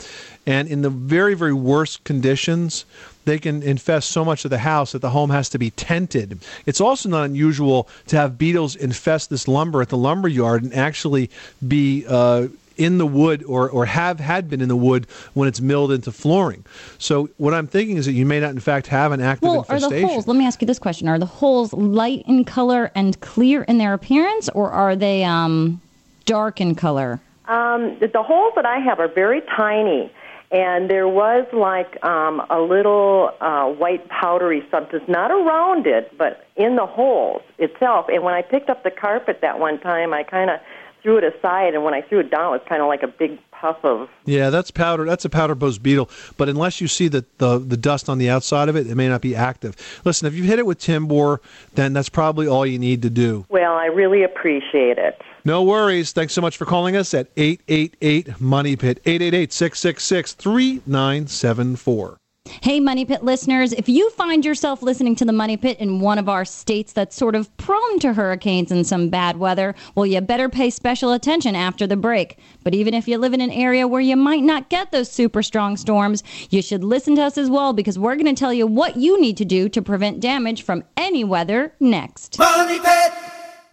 [0.48, 2.84] And in the very, very worst conditions,
[3.26, 6.40] they can infest so much of the house that the home has to be tented.
[6.66, 10.74] It's also not unusual to have beetles infest this lumber at the lumber yard and
[10.74, 11.30] actually
[11.68, 12.04] be.
[12.08, 15.92] Uh, in the wood or, or have had been in the wood when it's milled
[15.92, 16.66] into flooring.
[16.98, 19.60] So what I'm thinking is that you may not in fact have an active Well,
[19.70, 20.10] are the infestation.
[20.10, 20.28] holes?
[20.28, 23.78] Let me ask you this question: Are the holes light in color and clear in
[23.78, 25.82] their appearance, or are they um,
[26.26, 27.20] dark in color?
[27.48, 30.12] Um, the, the holes that I have are very tiny,
[30.52, 36.48] and there was like um, a little uh, white powdery substance, not around it, but
[36.56, 38.08] in the holes itself.
[38.10, 40.60] And when I picked up the carpet that one time, I kind of
[41.06, 43.08] threw it aside, and when I threw it down, it was kind of like a
[43.08, 44.10] big puff of.
[44.26, 45.06] Yeah, that's powder.
[45.06, 46.10] That's a powder post beetle.
[46.36, 49.08] But unless you see the, the the dust on the outside of it, it may
[49.08, 49.76] not be active.
[50.04, 51.38] Listen, if you hit it with Timbor,
[51.76, 53.46] then that's probably all you need to do.
[53.50, 55.22] Well, I really appreciate it.
[55.46, 56.12] No worries.
[56.12, 62.18] Thanks so much for calling us at 888 Money Pit 888 666 3974.
[62.62, 66.20] Hey, Money Pit listeners, if you find yourself listening to the Money Pit in one
[66.20, 70.22] of our states that's sort of prone to hurricanes and some bad weather, well, you
[70.22, 72.38] better pay special attention after the break.
[72.64, 75.42] But even if you live in an area where you might not get those super
[75.42, 78.68] strong storms, you should listen to us as well because we're going to tell you
[78.68, 82.38] what you need to do to prevent damage from any weather next.
[82.38, 83.12] Money Pit!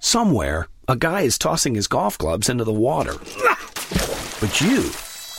[0.01, 3.15] Somewhere, a guy is tossing his golf clubs into the water.
[4.41, 4.91] But you,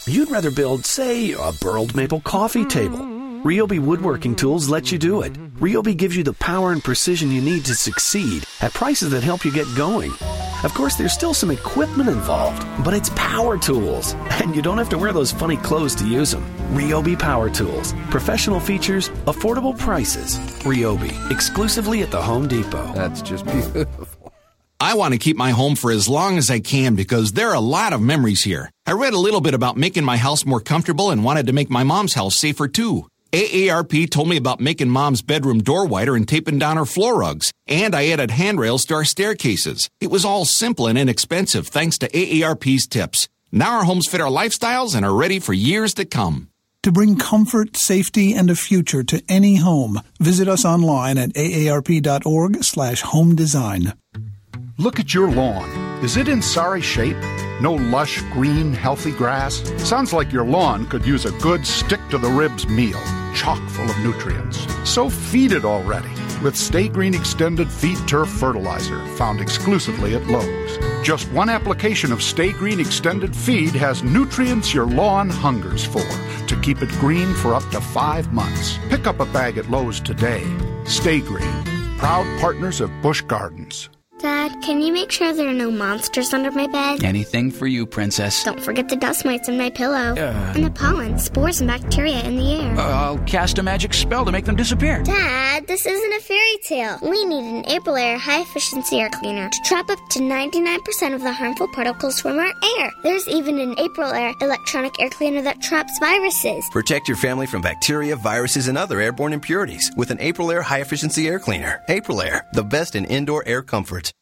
[0.06, 3.23] you'd rather build, say, a burled maple coffee table.
[3.44, 5.34] Ryobi Woodworking Tools let you do it.
[5.60, 9.44] Ryobi gives you the power and precision you need to succeed at prices that help
[9.44, 10.12] you get going.
[10.64, 14.88] Of course, there's still some equipment involved, but it's power tools, and you don't have
[14.90, 16.46] to wear those funny clothes to use them.
[16.72, 17.94] Ryobi Power Tools.
[18.10, 20.40] Professional features, affordable prices.
[20.64, 22.94] Ryobi, exclusively at the Home Depot.
[22.94, 24.32] That's just beautiful.
[24.80, 27.56] I want to keep my home for as long as I can because there are
[27.56, 28.72] a lot of memories here.
[28.86, 31.70] I read a little bit about making my house more comfortable and wanted to make
[31.70, 33.08] my mom's house safer too.
[33.34, 37.52] AARP told me about making mom's bedroom door wider and taping down her floor rugs.
[37.66, 39.90] And I added handrails to our staircases.
[40.00, 43.28] It was all simple and inexpensive thanks to AARP's tips.
[43.52, 46.50] Now our homes fit our lifestyles and are ready for years to come.
[46.84, 52.64] To bring comfort, safety, and a future to any home, visit us online at aarp.org
[52.64, 53.94] slash home design.
[54.80, 55.70] Look at your lawn.
[56.04, 57.18] Is it in sorry shape?
[57.62, 59.62] No lush, green, healthy grass?
[59.78, 63.00] Sounds like your lawn could use a good stick to the ribs meal,
[63.36, 64.66] chock full of nutrients.
[64.84, 66.10] So feed it already
[66.42, 71.06] with Sta-Green Extended Feed Turf Fertilizer, found exclusively at Lowe's.
[71.06, 76.02] Just one application of Sta-Green Extended Feed has nutrients your lawn hungers for
[76.48, 78.80] to keep it green for up to five months.
[78.90, 80.44] Pick up a bag at Lowe's today.
[80.86, 81.64] Sta-Green,
[82.00, 83.90] proud partners of Busch Gardens.
[84.24, 87.04] Dad, can you make sure there are no monsters under my bed?
[87.04, 88.42] Anything for you, Princess.
[88.46, 90.16] Don't forget the dust mites in my pillow.
[90.16, 90.54] Uh.
[90.56, 92.80] and the pollen, spores, and bacteria in the air.
[92.80, 95.04] Uh, I'll cast a magic spell to make them disappear.
[95.04, 97.00] Dad, this isn't a fairy tale.
[97.02, 101.34] We need an Aprilaire high efficiency air cleaner to trap up to 99% of the
[101.34, 102.92] harmful particles from our air.
[103.04, 106.66] There's even an Aprilaire electronic air cleaner that traps viruses.
[106.72, 111.28] Protect your family from bacteria, viruses, and other airborne impurities with an Aprilaire high efficiency
[111.28, 111.82] air cleaner.
[111.90, 114.13] Aprilaire, the best in indoor air comfort.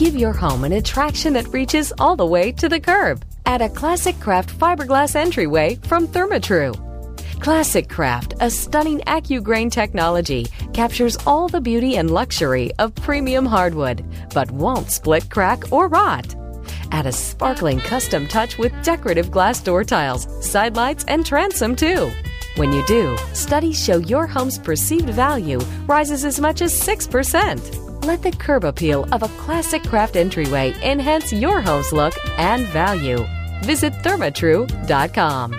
[0.00, 3.22] Give your home an attraction that reaches all the way to the curb.
[3.44, 6.72] Add a Classic Craft fiberglass entryway from Therma-Tru.
[7.38, 14.02] Classic Craft, a stunning AccuGrain technology, captures all the beauty and luxury of premium hardwood,
[14.32, 16.34] but won't split, crack, or rot.
[16.92, 22.10] Add a sparkling custom touch with decorative glass door tiles, side lights, and transom too.
[22.56, 27.89] When you do, studies show your home's perceived value rises as much as 6%.
[28.02, 33.26] Let the curb appeal of a classic craft entryway enhance your home's look and value.
[33.62, 35.52] Visit thermatru.com.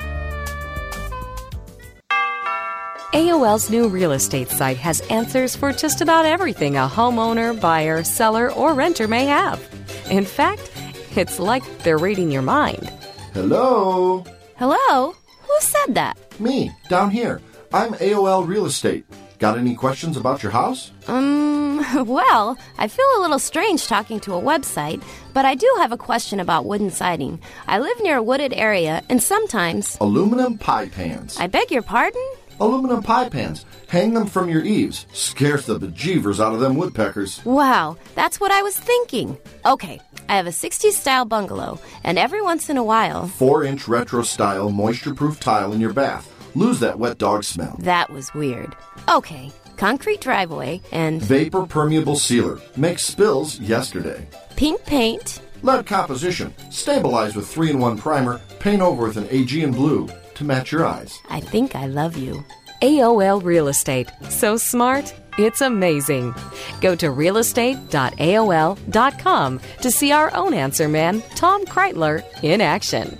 [3.13, 8.51] AOL's new real estate site has answers for just about everything a homeowner, buyer, seller,
[8.53, 9.61] or renter may have.
[10.09, 10.71] In fact,
[11.15, 12.89] it's like they're reading your mind.
[13.33, 14.23] Hello?
[14.57, 15.11] Hello?
[15.11, 16.17] Who said that?
[16.39, 17.41] Me, down here.
[17.73, 19.05] I'm AOL Real Estate.
[19.41, 20.91] Got any questions about your house?
[21.07, 25.01] Um, well, I feel a little strange talking to a website,
[25.33, 27.39] but I do have a question about wooden siding.
[27.65, 29.97] I live near a wooded area, and sometimes.
[29.99, 31.37] Aluminum pie pans.
[31.39, 32.23] I beg your pardon?
[32.59, 33.65] Aluminum pie pans.
[33.87, 35.07] Hang them from your eaves.
[35.11, 37.43] Scares the bejeevers out of them woodpeckers.
[37.43, 39.35] Wow, that's what I was thinking.
[39.65, 39.99] Okay,
[40.29, 43.25] I have a 60s style bungalow, and every once in a while.
[43.25, 46.31] Four inch retro style moisture proof tile in your bath.
[46.55, 47.75] Lose that wet dog smell.
[47.79, 48.75] That was weird.
[49.09, 51.21] Okay, concrete driveway and.
[51.21, 52.59] Vapor permeable sealer.
[52.75, 54.27] Makes spills yesterday.
[54.55, 55.41] Pink paint.
[55.63, 56.53] Lead composition.
[56.71, 58.41] Stabilize with 3 in 1 primer.
[58.59, 61.17] Paint over with an Aegean blue to match your eyes.
[61.29, 62.43] I think I love you.
[62.81, 64.09] AOL Real Estate.
[64.29, 66.33] So smart, it's amazing.
[66.81, 73.19] Go to realestate.aol.com to see our own answer man, Tom Kraeutler, in action.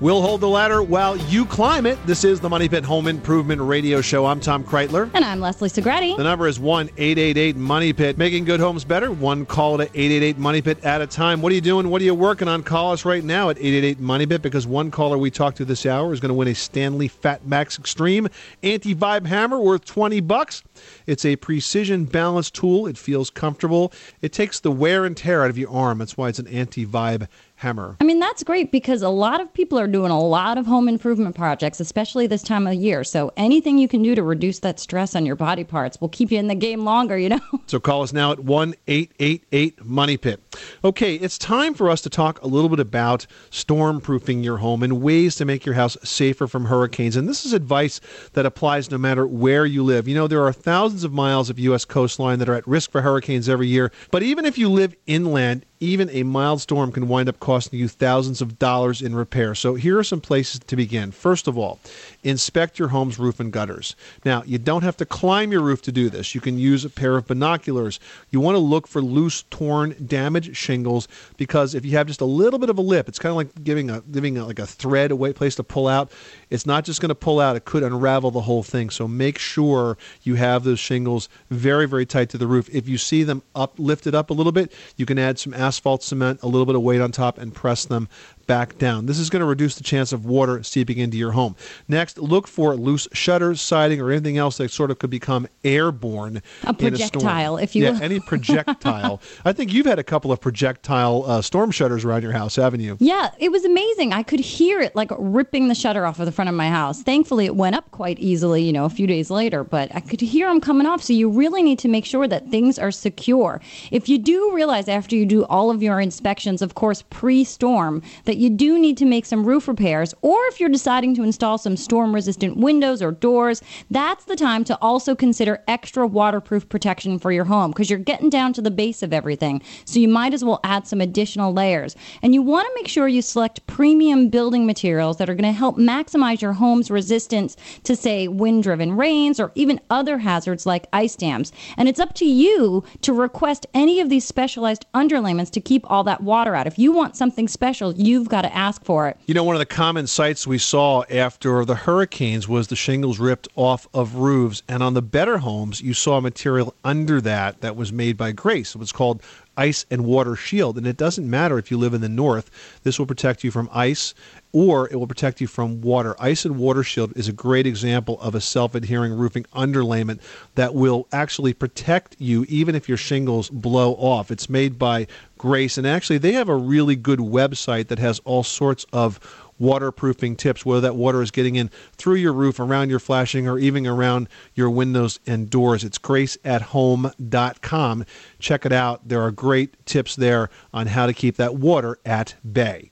[0.00, 1.98] We'll hold the ladder while you climb it.
[2.06, 4.24] This is the Money Pit Home Improvement Radio Show.
[4.24, 5.10] I'm Tom Kraeutler.
[5.12, 6.16] And I'm Leslie Segrete.
[6.16, 8.16] The number is 1 888 Money Pit.
[8.16, 9.12] Making good homes better.
[9.12, 11.42] One call to 888 Money Pit at a time.
[11.42, 11.90] What are you doing?
[11.90, 12.62] What are you working on?
[12.62, 15.84] Call us right now at 888 Money Pit because one caller we talked to this
[15.84, 18.28] hour is going to win a Stanley Fat Max Extreme
[18.62, 20.62] anti vibe hammer worth 20 bucks.
[21.06, 22.86] It's a precision balance tool.
[22.86, 23.92] It feels comfortable.
[24.22, 25.98] It takes the wear and tear out of your arm.
[25.98, 27.28] That's why it's an anti vibe
[27.60, 27.96] hammer.
[28.00, 30.88] I mean, that's great because a lot of people are doing a lot of home
[30.88, 33.04] improvement projects, especially this time of year.
[33.04, 36.30] So anything you can do to reduce that stress on your body parts will keep
[36.30, 37.40] you in the game longer, you know?
[37.66, 40.40] So call us now at 1 888 Money Pit.
[40.82, 45.00] Okay, it's time for us to talk a little bit about storm-proofing your home and
[45.00, 47.16] ways to make your house safer from hurricanes.
[47.16, 48.00] And this is advice
[48.32, 50.08] that applies no matter where you live.
[50.08, 51.84] You know, there are thousands of miles of U.S.
[51.84, 53.92] coastline that are at risk for hurricanes every year.
[54.10, 57.88] But even if you live inland, even a mild storm can wind up costing you
[57.88, 59.54] thousands of dollars in repair.
[59.54, 61.10] So here are some places to begin.
[61.10, 61.78] First of all,
[62.22, 63.96] inspect your home's roof and gutters.
[64.24, 66.34] Now, you don't have to climb your roof to do this.
[66.34, 67.98] You can use a pair of binoculars.
[68.30, 72.26] You want to look for loose, torn, damaged shingles because if you have just a
[72.26, 74.66] little bit of a lip, it's kind of like giving a giving a, like a
[74.66, 76.12] thread away place to pull out.
[76.50, 78.90] It's not just going to pull out; it could unravel the whole thing.
[78.90, 82.68] So make sure you have those shingles very, very tight to the roof.
[82.72, 86.02] If you see them up lifted up a little bit, you can add some asphalt
[86.02, 88.08] cement, a little bit of weight on top, and press them
[88.50, 89.06] back down.
[89.06, 91.54] This is going to reduce the chance of water seeping into your home.
[91.86, 96.42] Next, look for loose shutters, siding, or anything else that sort of could become airborne.
[96.64, 97.62] A projectile, storm.
[97.62, 98.02] if you yeah, will.
[98.02, 99.22] any projectile.
[99.44, 102.80] I think you've had a couple of projectile uh, storm shutters around your house, haven't
[102.80, 102.96] you?
[102.98, 104.12] Yeah, it was amazing.
[104.12, 107.04] I could hear it like ripping the shutter off of the front of my house.
[107.04, 110.20] Thankfully, it went up quite easily, you know, a few days later, but I could
[110.20, 111.04] hear them coming off.
[111.04, 113.60] So you really need to make sure that things are secure.
[113.92, 118.02] If you do realize after you do all of your inspections, of course, pre storm,
[118.24, 121.58] that you do need to make some roof repairs, or if you're deciding to install
[121.58, 123.60] some storm resistant windows or doors,
[123.90, 128.30] that's the time to also consider extra waterproof protection for your home because you're getting
[128.30, 129.60] down to the base of everything.
[129.84, 131.94] So you might as well add some additional layers.
[132.22, 135.58] And you want to make sure you select premium building materials that are going to
[135.58, 140.86] help maximize your home's resistance to, say, wind driven rains or even other hazards like
[140.94, 141.52] ice dams.
[141.76, 146.04] And it's up to you to request any of these specialized underlayments to keep all
[146.04, 146.66] that water out.
[146.66, 149.16] If you want something special, you've got to ask for it.
[149.26, 153.18] You know, one of the common sights we saw after the hurricanes was the shingles
[153.18, 154.62] ripped off of roofs.
[154.68, 158.74] And on the better homes, you saw material under that that was made by Grace.
[158.74, 159.22] It was called
[159.56, 160.78] Ice and Water Shield.
[160.78, 162.50] And it doesn't matter if you live in the north,
[162.82, 164.14] this will protect you from ice
[164.52, 166.16] or it will protect you from water.
[166.18, 170.20] Ice and Water Shield is a great example of a self adhering roofing underlayment
[170.56, 174.30] that will actually protect you even if your shingles blow off.
[174.30, 175.06] It's made by
[175.38, 179.18] Grace, and actually, they have a really good website that has all sorts of
[179.60, 183.58] waterproofing tips, whether that water is getting in through your roof, around your flashing, or
[183.58, 185.84] even around your windows and doors.
[185.84, 188.04] It's graceathome.com.
[188.40, 189.06] Check it out.
[189.06, 192.90] There are great tips there on how to keep that water at bay.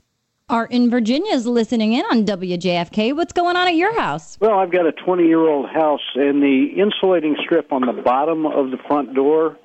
[0.50, 3.14] Art in Virginia is listening in on WJFK.
[3.14, 4.38] What's going on at your house?
[4.40, 8.46] Well, I've got a 20 year old house, and the insulating strip on the bottom
[8.46, 9.58] of the front door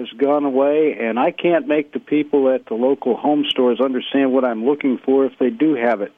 [0.00, 4.32] has gone away, and I can't make the people at the local home stores understand
[4.32, 6.12] what I'm looking for if they do have it.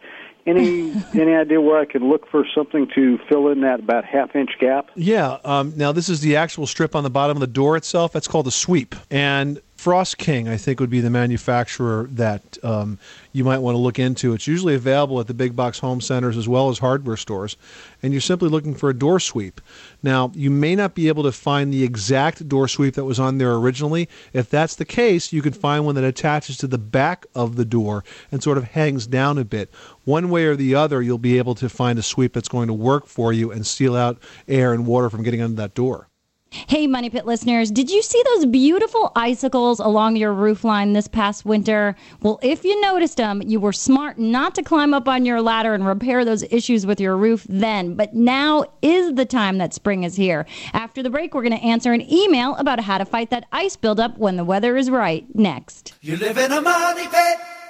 [0.46, 4.34] Any any idea where I could look for something to fill in that about half
[4.34, 4.90] inch gap?
[4.94, 5.38] Yeah.
[5.44, 8.12] Um, now this is the actual strip on the bottom of the door itself.
[8.12, 8.94] That's called a sweep.
[9.10, 13.00] And Frost King, I think, would be the manufacturer that um,
[13.32, 14.32] you might want to look into.
[14.32, 17.56] It's usually available at the big box home centers as well as hardware stores.
[18.00, 19.60] And you're simply looking for a door sweep.
[20.00, 23.38] Now, you may not be able to find the exact door sweep that was on
[23.38, 24.08] there originally.
[24.32, 27.64] If that's the case, you can find one that attaches to the back of the
[27.64, 29.68] door and sort of hangs down a bit.
[30.04, 32.72] One way or the other, you'll be able to find a sweep that's going to
[32.72, 36.06] work for you and seal out air and water from getting under that door.
[36.52, 41.08] Hey, Money Pit listeners, did you see those beautiful icicles along your roof line this
[41.08, 41.96] past winter?
[42.20, 45.72] Well, if you noticed them, you were smart not to climb up on your ladder
[45.72, 47.94] and repair those issues with your roof then.
[47.94, 50.44] But now is the time that spring is here.
[50.74, 53.76] After the break, we're going to answer an email about how to fight that ice
[53.76, 55.24] buildup when the weather is right.
[55.34, 55.94] Next.
[56.02, 57.61] You live in a money pit.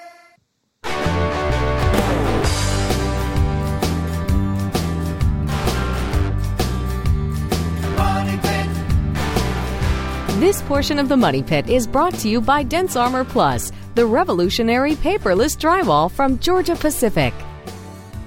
[10.43, 14.97] This portion of the Money Pit is brought to you by DensArmor Plus, the revolutionary
[14.97, 17.33] paperless drywall from Georgia Pacific.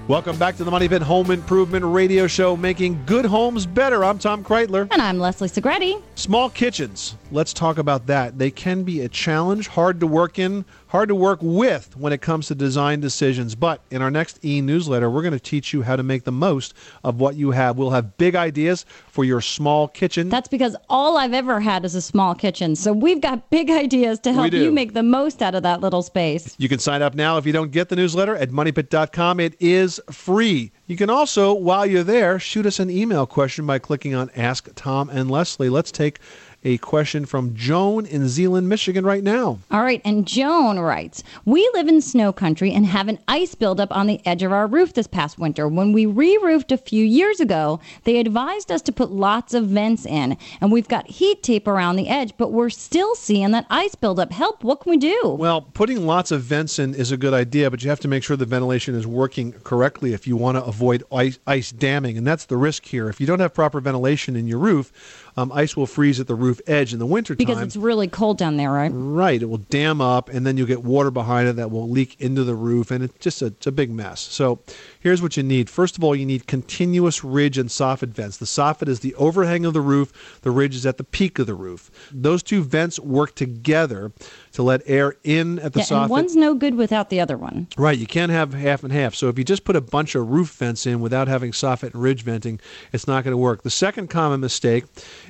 [0.08, 4.06] Welcome back to the Money Pit Home Improvement Radio Show, making good homes better.
[4.06, 4.88] I'm Tom Kraeutler.
[4.92, 6.02] And I'm Leslie Segrete.
[6.16, 7.18] Small kitchens.
[7.34, 8.38] Let's talk about that.
[8.38, 12.22] They can be a challenge, hard to work in, hard to work with when it
[12.22, 13.56] comes to design decisions.
[13.56, 16.32] But in our next e newsletter, we're going to teach you how to make the
[16.32, 16.74] most
[17.04, 17.78] of what you have.
[17.78, 20.30] We'll have big ideas for your small kitchen.
[20.30, 22.76] That's because all I've ever had is a small kitchen.
[22.76, 26.04] So we've got big ideas to help you make the most out of that little
[26.04, 26.56] space.
[26.58, 29.40] You can sign up now if you don't get the newsletter at moneypit.com.
[29.40, 30.72] It is free.
[30.88, 34.70] You can also, while you're there, shoot us an email question by clicking on Ask
[34.76, 35.70] Tom and Leslie.
[35.70, 36.20] Let's take
[36.66, 39.60] a question from Joan in Zeeland, Michigan right now.
[39.70, 43.96] All right, and Joan writes We live in snow country and have an ice buildup
[43.96, 45.68] on the edge of our roof this past winter.
[45.68, 49.68] When we re roofed a few years ago, they advised us to put lots of
[49.68, 53.68] vents in, and we've got heat tape around the edge, but we're still seeing that
[53.70, 54.32] ice buildup.
[54.32, 55.36] Help, what can we do?
[55.40, 58.24] Well, putting lots of vents in is a good idea, but you have to make
[58.24, 62.18] sure the ventilation is working correctly if you want to avoid ice, ice damming.
[62.18, 63.08] And that's the risk here.
[63.08, 66.36] If you don't have proper ventilation in your roof, um, ice will freeze at the
[66.36, 67.38] roof edge in the wintertime.
[67.38, 68.92] Because it's really cold down there, right?
[68.94, 69.42] Right.
[69.42, 72.44] It will dam up, and then you'll get water behind it that will leak into
[72.44, 74.22] the roof, and it's just a, it's a big mess.
[74.22, 74.60] So
[75.00, 75.70] here's what you need.
[75.70, 78.38] First of all, you need continuous ridge and soffit vents.
[78.38, 80.40] The soffit is the overhang of the roof.
[80.42, 81.92] The ridge is at the peak of the roof.
[82.14, 84.12] Those two vents work together
[84.54, 86.02] to let air in at the yeah, soffit.
[86.04, 87.68] and one's no good without the other one.
[87.78, 89.14] Right, you can't have half and half.
[89.16, 92.02] So if you just put a bunch of roof vents in without having soffit and
[92.02, 92.60] ridge venting,
[92.94, 93.64] it's not going to work.
[93.64, 94.86] The second common mistake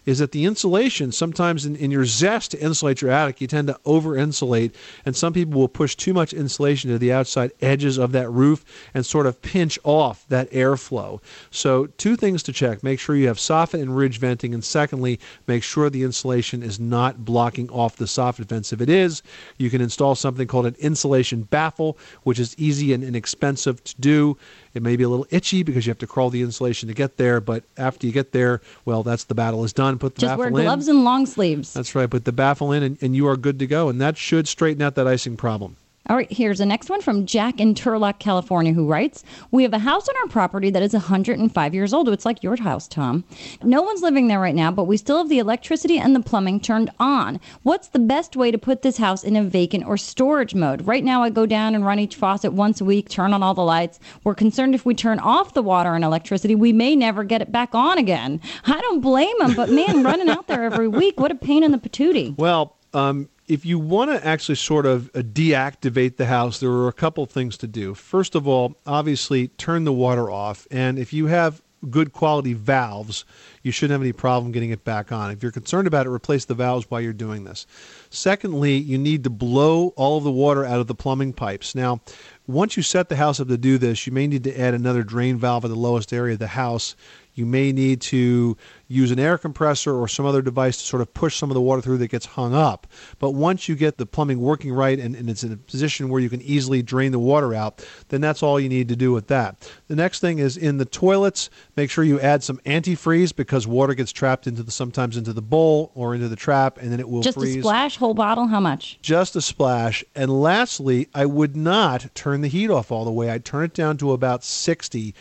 [0.06, 3.68] is that the insulation, sometimes in, in your zest to insulate your attic, you tend
[3.68, 4.76] to over insulate,
[5.06, 8.64] and some people will push too much insulation to the outside edges of that roof
[8.94, 11.22] and sort of pinch off that airflow.
[11.52, 15.20] So, two things to check make sure you have soffit and ridge venting, and secondly,
[15.48, 18.74] make sure the insulation is not blocking off the soffit vents.
[18.74, 19.24] If it is,
[19.58, 24.38] you can install something called an insulation baffle, which is easy and inexpensive to do.
[24.76, 27.16] It may be a little itchy because you have to crawl the insulation to get
[27.16, 29.98] there, but after you get there, well, that's the battle is done.
[29.98, 30.54] Put the Just wear in.
[30.54, 31.74] gloves and long sleeves.
[31.74, 32.10] That's right.
[32.10, 33.88] Put the baffle in, and, and you are good to go.
[33.88, 35.78] And that should straighten out that icing problem.
[36.08, 39.74] All right, here's the next one from Jack in Turlock, California, who writes We have
[39.74, 42.10] a house on our property that is 105 years old.
[42.10, 43.24] It's like your house, Tom.
[43.64, 46.60] No one's living there right now, but we still have the electricity and the plumbing
[46.60, 47.40] turned on.
[47.64, 50.86] What's the best way to put this house in a vacant or storage mode?
[50.86, 53.56] Right now, I go down and run each faucet once a week, turn on all
[53.56, 54.00] the lights.
[54.24, 57.52] We're concerned if we turn off the water and electricity, we may never get it
[57.52, 58.42] back on again.
[58.66, 61.72] I don't blame them, but man, running out there every week, what a pain in
[61.72, 62.38] the patootie.
[62.38, 66.88] Well, um, if you want to actually sort of uh, deactivate the house, there are
[66.88, 67.94] a couple things to do.
[67.94, 70.68] First of all, obviously, turn the water off.
[70.72, 73.26] And if you have good quality valves,
[73.62, 75.30] you shouldn't have any problem getting it back on.
[75.30, 77.68] If you're concerned about it, replace the valves while you're doing this.
[78.10, 81.76] Secondly, you need to blow all of the water out of the plumbing pipes.
[81.76, 82.02] Now,
[82.48, 85.04] once you set the house up to do this, you may need to add another
[85.04, 86.96] drain valve at the lowest area of the house.
[87.36, 88.58] You may need to
[88.88, 91.62] use an air compressor or some other device to sort of push some of the
[91.62, 92.88] water through that gets hung up.
[93.20, 96.22] But once you get the plumbing working right and, and it's in a position where
[96.22, 99.28] you can easily drain the water out, then that's all you need to do with
[99.28, 99.70] that.
[99.88, 103.94] The next thing is in the toilets, make sure you add some antifreeze because water
[103.94, 107.10] gets trapped into the sometimes into the bowl or into the trap and then it
[107.10, 107.58] will Just freeze.
[107.58, 109.00] a splash, whole bottle, how much?
[109.02, 110.04] Just a splash.
[110.16, 113.30] And lastly, I would not turn the heat off all the way.
[113.30, 115.14] I'd turn it down to about 60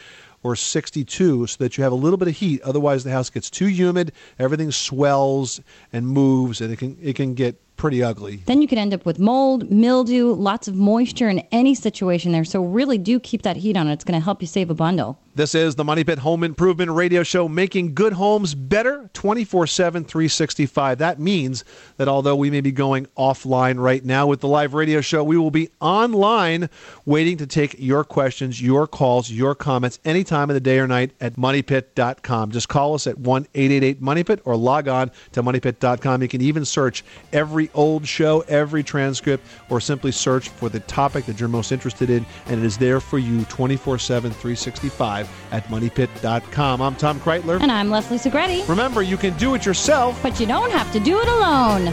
[0.45, 2.63] or 62 so that you have a little bit of heat.
[2.63, 5.61] Otherwise, the house gets too humid, everything swells
[5.93, 8.37] and moves, and it can it can get pretty ugly.
[8.47, 12.45] Then you could end up with mold, mildew, lots of moisture in any situation there.
[12.45, 13.89] So really do keep that heat on.
[13.89, 15.19] It's going to help you save a bundle.
[15.37, 20.05] This is the Money Pit Home Improvement Radio Show, making good homes better 24 7,
[20.05, 20.99] 365.
[20.99, 21.65] That means
[21.97, 25.37] that although we may be going offline right now with the live radio show, we
[25.37, 26.71] will be online
[27.05, 30.87] waiting to take your questions, your calls, your comments any time of the day or
[30.87, 32.53] night at moneypit.com.
[32.53, 36.23] Just call us at 1 888 MoneyPit or log on to moneypit.com.
[36.23, 41.27] You can even search every old show, every transcript, or simply search for the topic
[41.27, 45.65] that you're most interested in, and it is there for you 24 7, 365 at
[45.69, 46.81] moneypit.com.
[46.81, 47.61] I'm Tom Kraeutler.
[47.61, 48.69] And I'm Leslie Segrete.
[48.69, 51.93] Remember, you can do it yourself, but you don't have to do it alone.